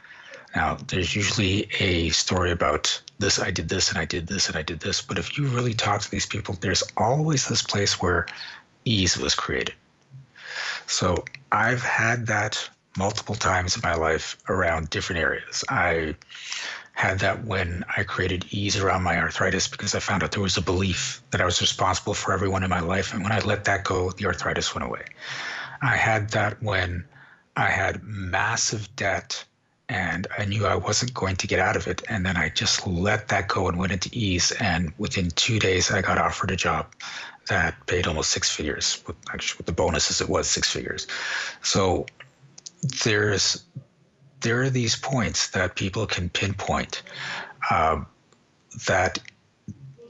[0.54, 4.56] Now, there's usually a story about this, I did this, and I did this, and
[4.56, 5.02] I did this.
[5.02, 8.26] But if you really talk to these people, there's always this place where
[8.84, 9.74] ease was created.
[10.86, 15.64] So I've had that multiple times in my life around different areas.
[15.68, 16.16] I
[16.92, 20.56] had that when I created ease around my arthritis because I found out there was
[20.56, 23.12] a belief that I was responsible for everyone in my life.
[23.12, 25.02] And when I let that go, the arthritis went away.
[25.82, 27.04] I had that when
[27.56, 29.44] I had massive debt
[29.88, 32.02] and I knew I wasn't going to get out of it.
[32.08, 34.52] And then I just let that go and went into ease.
[34.52, 36.86] And within two days, I got offered a job
[37.48, 39.02] that paid almost six figures.
[39.06, 41.06] With, actually, with the bonuses, it was six figures.
[41.62, 42.06] So
[42.84, 43.64] there's
[44.40, 47.02] there are these points that people can pinpoint
[47.70, 48.06] um,
[48.86, 49.18] that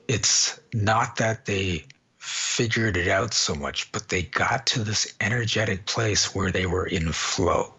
[0.08, 1.84] it's not that they
[2.18, 6.86] figured it out so much, but they got to this energetic place where they were
[6.86, 7.72] in flow.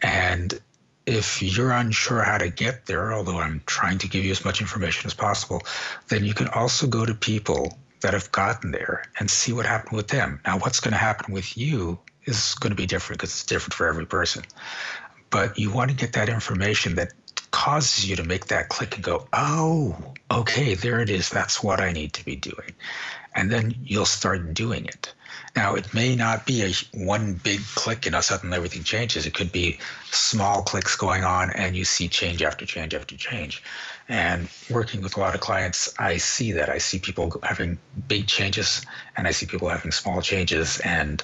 [0.00, 0.58] And
[1.06, 4.60] if you're unsure how to get there, although I'm trying to give you as much
[4.60, 5.62] information as possible,
[6.08, 9.96] then you can also go to people that have gotten there and see what happened
[9.96, 10.40] with them.
[10.46, 11.98] Now, what's going to happen with you
[12.28, 14.44] is going to be different because it's different for every person.
[15.30, 17.12] But you want to get that information that
[17.50, 19.96] causes you to make that click and go, oh,
[20.30, 21.28] okay, there it is.
[21.28, 22.72] That's what I need to be doing.
[23.34, 25.12] And then you'll start doing it.
[25.54, 29.26] Now, it may not be a one big click and all of a everything changes.
[29.26, 29.78] It could be
[30.10, 33.62] small clicks going on and you see change after change after change.
[34.08, 36.68] And working with a lot of clients, I see that.
[36.68, 38.82] I see people having big changes
[39.16, 40.80] and I see people having small changes.
[40.80, 41.22] And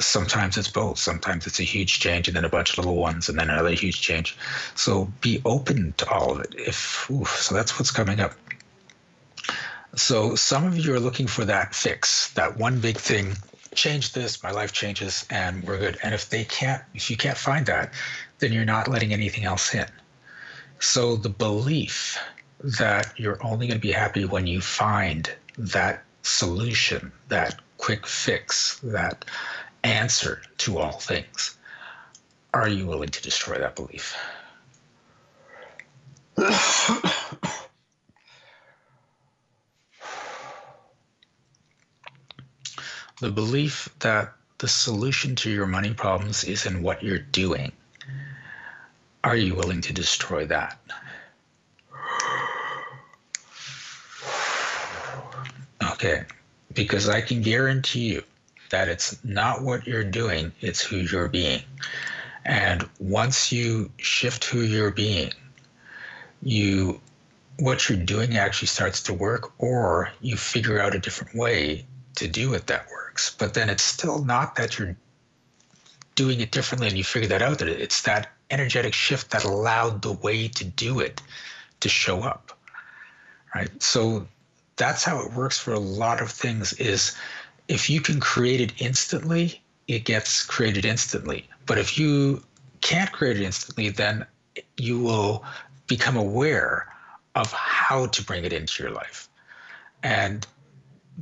[0.00, 0.98] sometimes it's both.
[0.98, 3.70] Sometimes it's a huge change and then a bunch of little ones and then another
[3.70, 4.36] huge change.
[4.74, 6.54] So be open to all of it.
[6.56, 8.32] If oof, so, that's what's coming up.
[9.94, 13.34] So some of you are looking for that fix, that one big thing
[13.74, 15.98] change this, my life changes, and we're good.
[16.02, 17.92] And if they can't, if you can't find that,
[18.38, 19.86] then you're not letting anything else in.
[20.80, 22.18] So the belief
[22.60, 28.78] that you're only going to be happy when you find that solution, that quick fix,
[28.82, 29.24] that
[29.84, 31.56] answer to all things,
[32.52, 34.16] are you willing to destroy that belief?
[43.20, 47.70] the belief that the solution to your money problems is in what you're doing.
[49.22, 50.78] Are you willing to destroy that?
[55.92, 56.24] Okay,
[56.72, 58.24] because I can guarantee you
[58.70, 61.62] that it's not what you're doing, it's who you're being.
[62.44, 65.32] And once you shift who you're being,
[66.42, 67.00] you
[67.58, 71.86] what you're doing actually starts to work or you figure out a different way
[72.16, 73.34] to do it that works.
[73.38, 74.96] But then it's still not that you're
[76.14, 77.58] doing it differently and you figure that out.
[77.60, 81.20] That it's that energetic shift that allowed the way to do it
[81.80, 82.58] to show up.
[83.54, 83.70] Right.
[83.82, 84.26] So
[84.76, 87.16] that's how it works for a lot of things is
[87.68, 91.48] if you can create it instantly, it gets created instantly.
[91.66, 92.42] But if you
[92.80, 94.26] can't create it instantly, then
[94.76, 95.44] you will
[95.86, 96.92] become aware
[97.34, 99.28] of how to bring it into your life.
[100.02, 100.46] And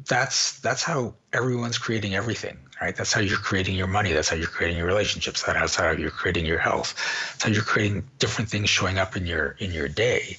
[0.09, 2.97] that's that's how everyone's creating everything right?
[2.97, 4.13] That's how you're creating your money.
[4.13, 5.43] That's how you're creating your relationships.
[5.45, 6.95] That's how you're creating your health.
[7.31, 10.37] That's how you're creating different things showing up in your in your day.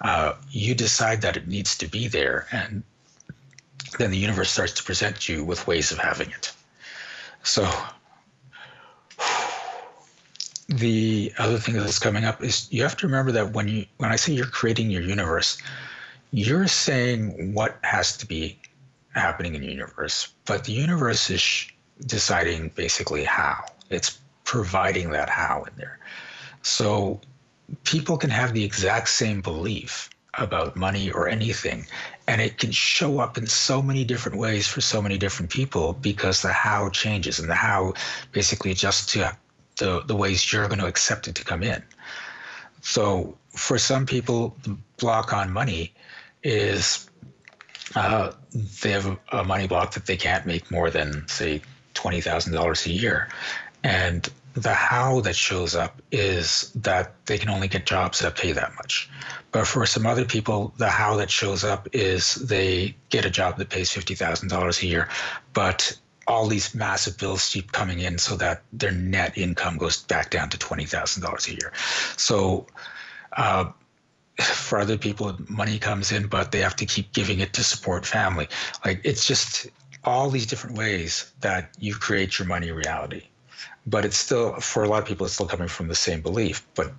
[0.00, 2.46] Uh, you decide that it needs to be there.
[2.52, 2.84] And
[3.98, 6.52] then the universe starts to present you with ways of having it
[7.42, 7.70] so
[10.68, 14.10] the other thing that's coming up is you have to remember that when you when
[14.10, 15.58] i say you're creating your universe
[16.32, 18.58] you're saying what has to be
[19.14, 21.66] happening in the universe, but the universe is
[22.06, 23.64] deciding basically how.
[23.90, 25.98] It's providing that how in there.
[26.62, 27.20] So
[27.84, 31.86] people can have the exact same belief about money or anything,
[32.26, 35.94] and it can show up in so many different ways for so many different people
[35.94, 37.94] because the how changes and the how
[38.32, 39.36] basically adjusts to
[39.78, 41.82] the, the ways you're going to accept it to come in.
[42.82, 45.92] So for some people, the block on money
[46.42, 47.08] is
[47.94, 48.32] uh,
[48.82, 51.62] they have a money block that they can't make more than say
[51.94, 53.28] twenty thousand dollars a year,
[53.84, 58.52] and the how that shows up is that they can only get jobs that pay
[58.52, 59.08] that much.
[59.50, 63.58] But for some other people, the how that shows up is they get a job
[63.58, 65.08] that pays fifty thousand dollars a year,
[65.52, 70.30] but all these massive bills keep coming in so that their net income goes back
[70.30, 71.72] down to twenty thousand dollars a year.
[72.16, 72.66] So
[73.32, 73.72] uh,
[74.38, 78.06] for other people money comes in but they have to keep giving it to support
[78.06, 78.48] family
[78.84, 79.66] like it's just
[80.04, 83.22] all these different ways that you create your money reality
[83.86, 86.66] but it's still for a lot of people it's still coming from the same belief
[86.74, 86.92] but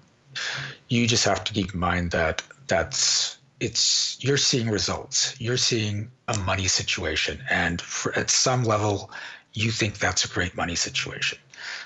[0.89, 6.09] you just have to keep in mind that that's it's you're seeing results you're seeing
[6.27, 9.11] a money situation and for, at some level
[9.53, 11.37] you think that's a great money situation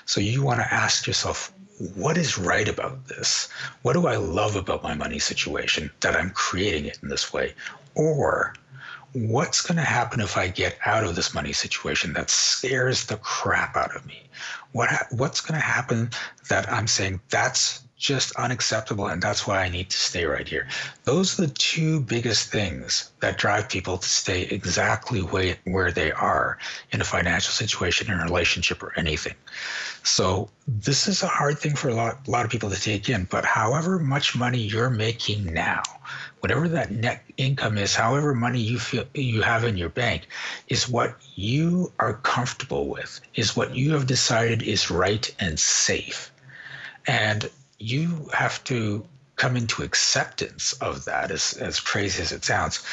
[0.06, 1.52] so you want to ask yourself
[1.94, 3.48] what is right about this?
[3.82, 7.54] What do I love about my money situation that I'm creating it in this way?
[7.94, 8.54] Or
[9.12, 13.16] what's going to happen if I get out of this money situation that scares the
[13.16, 14.22] crap out of me?
[14.72, 16.10] What what's going to happen
[16.48, 20.68] that I'm saying that's just unacceptable and that's why I need to stay right here.
[21.04, 26.58] Those are the two biggest things that drive people to stay exactly where they are
[26.92, 29.34] in a financial situation, in a relationship, or anything.
[30.04, 33.08] So this is a hard thing for a lot, a lot of people to take
[33.08, 33.24] in.
[33.24, 35.82] But however much money you're making now,
[36.40, 40.28] whatever that net income is, however money you feel you have in your bank,
[40.68, 46.32] is what you are comfortable with, is what you have decided is right and safe.
[47.06, 52.84] And you have to come into acceptance of that, as, as crazy as it sounds,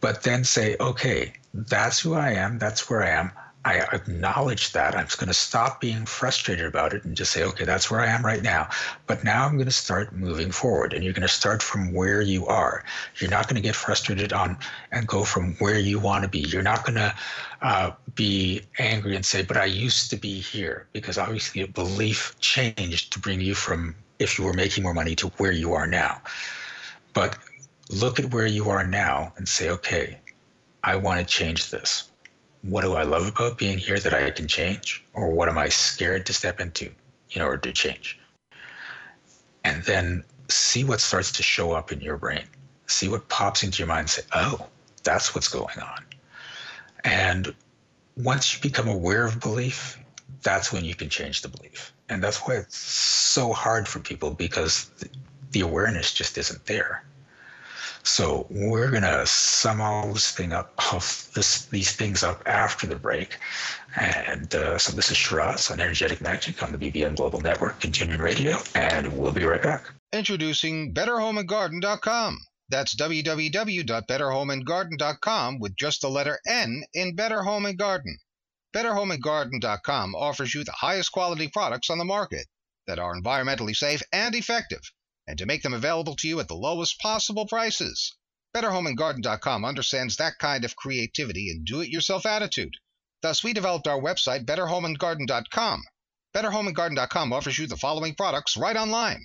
[0.00, 2.58] but then say, okay, that's who I am.
[2.58, 3.32] That's where I am.
[3.62, 4.96] I acknowledge that.
[4.96, 8.06] I'm going to stop being frustrated about it and just say, okay, that's where I
[8.06, 8.70] am right now.
[9.06, 10.94] But now I'm going to start moving forward.
[10.94, 12.84] And you're going to start from where you are.
[13.16, 14.56] You're not going to get frustrated on
[14.92, 16.40] and go from where you want to be.
[16.40, 17.14] You're not going to
[17.60, 20.86] uh, be angry and say, but I used to be here.
[20.94, 25.14] Because obviously a belief changed to bring you from if you were making more money
[25.16, 26.22] to where you are now.
[27.12, 27.36] But
[27.90, 30.18] look at where you are now and say, okay,
[30.82, 32.09] I want to change this
[32.62, 35.04] what do I love about being here that I can change?
[35.14, 36.90] Or what am I scared to step into
[37.32, 38.18] in order to change?
[39.64, 42.44] And then see what starts to show up in your brain.
[42.86, 44.66] See what pops into your mind and say, oh,
[45.02, 46.04] that's what's going on.
[47.04, 47.54] And
[48.16, 49.98] once you become aware of belief,
[50.42, 51.92] that's when you can change the belief.
[52.08, 54.90] And that's why it's so hard for people because
[55.52, 57.04] the awareness just isn't there.
[58.02, 60.76] So we're gonna sum all this thing up,
[61.34, 63.38] this, these things up after the break.
[63.96, 67.92] And uh, so this is Shiraz on Energetic Magic on the BBM Global Network, and
[67.92, 69.90] TuneIn radio, and we'll be right back.
[70.12, 72.38] Introducing BetterHomeAndGarden.com.
[72.68, 78.16] That's www.betterhomeandgarden.com with just the letter N in Better Home and Garden.
[78.74, 82.46] BetterHomeAndGarden.com offers you the highest quality products on the market
[82.86, 84.80] that are environmentally safe and effective
[85.30, 88.16] and to make them available to you at the lowest possible prices.
[88.52, 92.74] BetterHomeAndGarden.com understands that kind of creativity and do-it-yourself attitude.
[93.22, 95.84] Thus, we developed our website, BetterHomeAndGarden.com.
[96.34, 99.24] BetterHomeAndGarden.com offers you the following products right online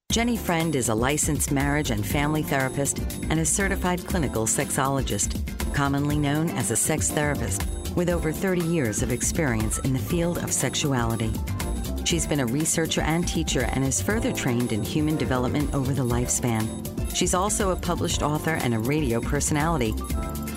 [0.11, 2.99] Jenny Friend is a licensed marriage and family therapist
[3.29, 5.39] and a certified clinical sexologist,
[5.73, 10.39] commonly known as a sex therapist, with over 30 years of experience in the field
[10.39, 11.31] of sexuality.
[12.03, 16.03] She's been a researcher and teacher and is further trained in human development over the
[16.03, 16.67] lifespan.
[17.15, 19.93] She's also a published author and a radio personality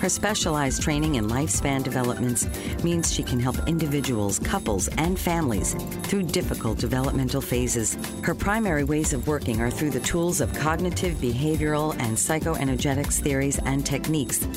[0.05, 2.47] her specialized training in lifespan developments
[2.83, 7.97] means she can help individuals, couples, and families through difficult developmental phases.
[8.21, 13.57] Her primary ways of working are through the tools of cognitive, behavioral, and psychoenergetics theories
[13.65, 14.47] and techniques.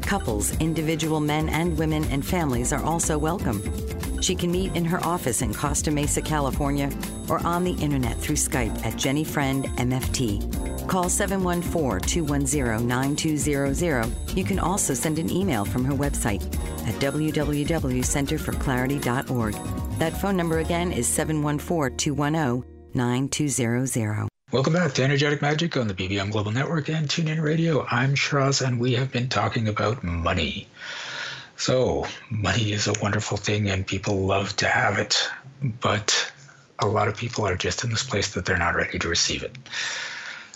[0.00, 3.60] Couples, individual men and women, and families are also welcome.
[4.22, 6.90] She can meet in her office in Costa Mesa, California,
[7.28, 10.73] or on the internet through Skype at Jenny Friend MFT.
[10.86, 14.36] Call 714 210 9200.
[14.36, 16.44] You can also send an email from her website
[16.86, 19.54] at www.centerforclarity.org.
[19.98, 22.62] That phone number again is 714 210
[22.94, 24.28] 9200.
[24.52, 27.84] Welcome back to Energetic Magic on the BBM Global Network and TuneIn Radio.
[27.90, 30.68] I'm Shiraz, and we have been talking about money.
[31.56, 35.28] So, money is a wonderful thing, and people love to have it,
[35.80, 36.32] but
[36.78, 39.42] a lot of people are just in this place that they're not ready to receive
[39.42, 39.56] it.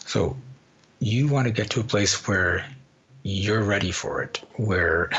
[0.09, 0.39] So
[1.01, 2.65] you want to get to a place where
[3.25, 5.11] you're ready for it, where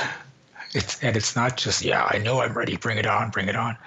[0.74, 3.56] it's, and it's not just, yeah, I know I'm ready, bring it on, bring it
[3.56, 3.78] on.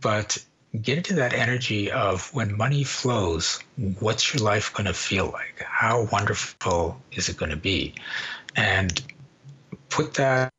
[0.00, 0.38] But
[0.80, 3.58] get into that energy of when money flows,
[3.98, 5.64] what's your life going to feel like?
[5.66, 7.96] How wonderful is it going to be?
[8.54, 9.02] And
[9.88, 10.52] put that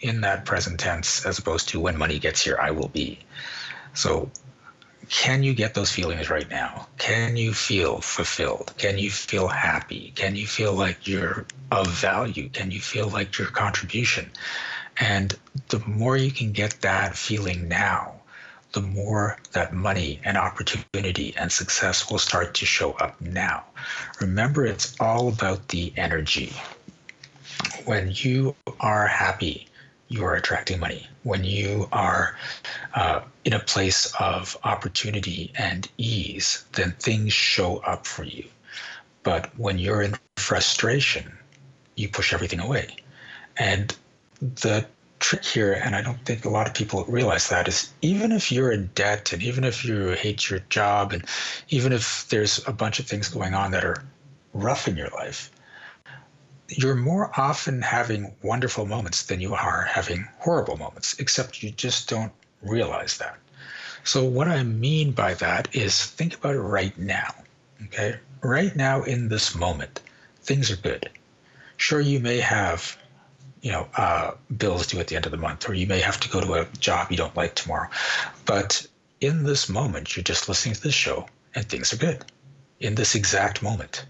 [0.00, 3.20] in that present tense as opposed to when money gets here, I will be.
[3.94, 4.32] So
[5.08, 6.86] can you get those feelings right now?
[6.98, 8.72] Can you feel fulfilled?
[8.76, 10.12] Can you feel happy?
[10.14, 12.48] Can you feel like you're of value?
[12.50, 14.30] Can you feel like your contribution?
[15.00, 15.34] And
[15.68, 18.14] the more you can get that feeling now,
[18.72, 23.64] the more that money and opportunity and success will start to show up now.
[24.20, 26.52] Remember, it's all about the energy.
[27.86, 29.67] When you are happy,
[30.08, 31.06] you are attracting money.
[31.22, 32.36] When you are
[32.94, 38.44] uh, in a place of opportunity and ease, then things show up for you.
[39.22, 41.36] But when you're in frustration,
[41.96, 42.96] you push everything away.
[43.56, 43.94] And
[44.40, 44.86] the
[45.18, 48.50] trick here, and I don't think a lot of people realize that, is even if
[48.50, 51.24] you're in debt and even if you hate your job and
[51.68, 54.02] even if there's a bunch of things going on that are
[54.54, 55.50] rough in your life,
[56.68, 62.08] you're more often having wonderful moments than you are having horrible moments, except you just
[62.08, 63.38] don't realize that.
[64.04, 67.34] So, what I mean by that is think about it right now.
[67.86, 68.16] Okay.
[68.40, 70.00] Right now, in this moment,
[70.42, 71.10] things are good.
[71.76, 72.96] Sure, you may have
[73.60, 76.20] you know uh, bills due at the end of the month, or you may have
[76.20, 77.88] to go to a job you don't like tomorrow.
[78.44, 78.86] But
[79.20, 82.24] in this moment, you're just listening to this show, and things are good.
[82.80, 84.04] In this exact moment,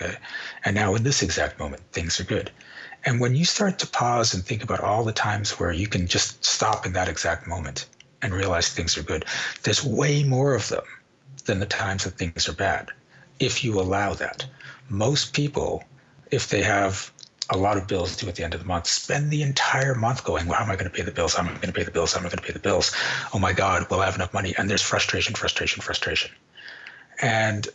[0.00, 0.16] okay.
[0.64, 2.50] And now in this exact moment, things are good.
[3.04, 6.06] And when you start to pause and think about all the times where you can
[6.06, 7.86] just stop in that exact moment
[8.20, 9.24] and realize things are good,
[9.62, 10.84] there's way more of them
[11.46, 12.90] than the times that things are bad,
[13.38, 14.44] if you allow that.
[14.90, 15.82] Most people,
[16.30, 17.10] if they have
[17.48, 20.22] a lot of bills due at the end of the month, spend the entire month
[20.24, 21.34] going, well, how am I going to pay the bills?
[21.34, 22.12] How am I going to pay the bills?
[22.12, 22.94] How am I going to pay the bills?
[23.32, 24.54] Oh my God, will I have enough money?
[24.56, 26.30] And there's frustration, frustration, frustration.
[27.20, 27.66] And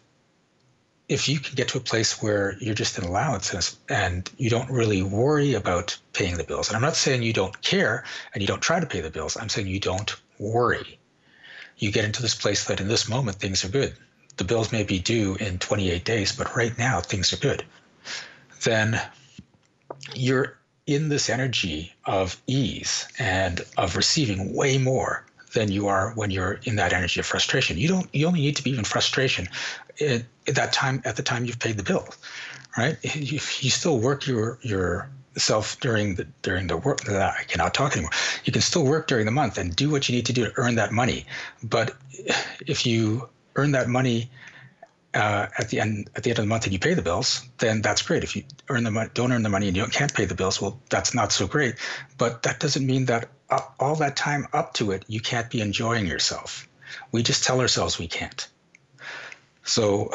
[1.08, 4.70] if you can get to a place where you're just in allowances and you don't
[4.70, 8.04] really worry about paying the bills, and I'm not saying you don't care
[8.34, 11.00] and you don't try to pay the bills, I'm saying you don't worry.
[11.78, 13.96] You get into this place that in this moment things are good.
[14.38, 17.64] The bills may be due in 28 days, but right now things are good.
[18.64, 19.00] Then
[20.14, 25.26] you're in this energy of ease and of receiving way more
[25.56, 27.78] than you are when you're in that energy of frustration.
[27.78, 28.14] You don't.
[28.14, 29.48] You only need to be in frustration
[30.00, 31.02] at, at that time.
[31.06, 32.08] At the time you've paid the bill,
[32.78, 32.98] right?
[33.16, 37.10] You, you still work your your self during the during the work.
[37.10, 38.12] I cannot talk anymore.
[38.44, 40.54] You can still work during the month and do what you need to do to
[40.58, 41.26] earn that money.
[41.64, 41.96] But
[42.68, 44.30] if you earn that money
[45.16, 47.48] uh, at the end at the end of the month and you pay the bills,
[47.58, 48.24] then that's great.
[48.24, 50.62] If you earn the money, don't earn the money and you can't pay the bills,
[50.62, 51.76] well, that's not so great.
[52.18, 53.30] But that doesn't mean that
[53.80, 56.68] all that time up to it, you can't be enjoying yourself.
[57.12, 58.48] We just tell ourselves we can't.
[59.64, 60.12] So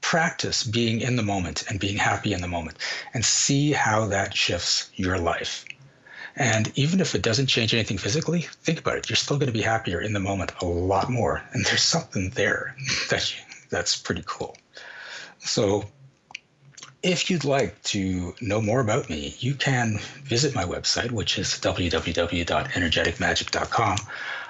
[0.00, 2.78] practice being in the moment and being happy in the moment
[3.14, 5.64] and see how that shifts your life.
[6.36, 9.08] And even if it doesn't change anything physically, think about it.
[9.08, 11.42] You're still going to be happier in the moment a lot more.
[11.52, 12.74] And there's something there
[13.10, 14.56] that you, that's pretty cool.
[15.38, 15.86] So
[17.02, 21.48] if you'd like to know more about me, you can visit my website, which is
[21.48, 23.96] www.energeticmagic.com.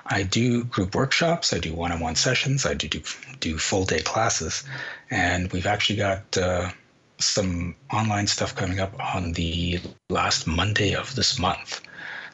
[0.07, 3.01] I do group workshops, I do one on one sessions, I do, do,
[3.39, 4.65] do full day classes,
[5.11, 6.71] and we've actually got uh,
[7.19, 11.83] some online stuff coming up on the last Monday of this month.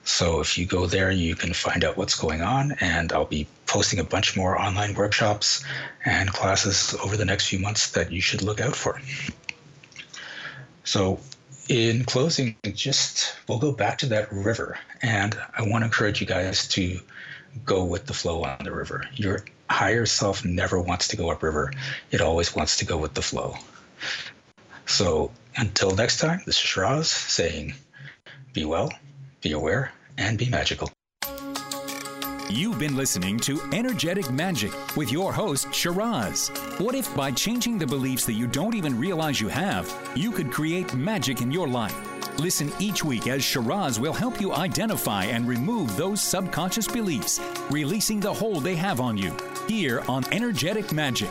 [0.07, 3.49] So if you go there, you can find out what's going on, and I'll be
[3.67, 5.65] posting a bunch more online workshops
[6.05, 9.01] and classes over the next few months that you should look out for.
[10.85, 11.19] So,
[11.69, 16.27] in closing, just we'll go back to that river, and I want to encourage you
[16.27, 17.01] guys to
[17.65, 19.09] go with the flow on the river.
[19.15, 21.73] Your higher self never wants to go upriver;
[22.13, 23.57] it always wants to go with the flow.
[24.87, 27.75] So, until next time, this is Shiraz saying,
[28.53, 28.93] "Be well,
[29.47, 30.91] be aware, and be magical."
[32.49, 36.49] You've been listening to Energetic Magic with your host, Shiraz.
[36.79, 39.85] What if by changing the beliefs that you don't even realize you have,
[40.15, 41.97] you could create magic in your life?
[42.39, 47.41] Listen each week as Shiraz will help you identify and remove those subconscious beliefs,
[47.71, 49.33] releasing the hold they have on you.
[49.67, 51.31] Here on Energetic Magic.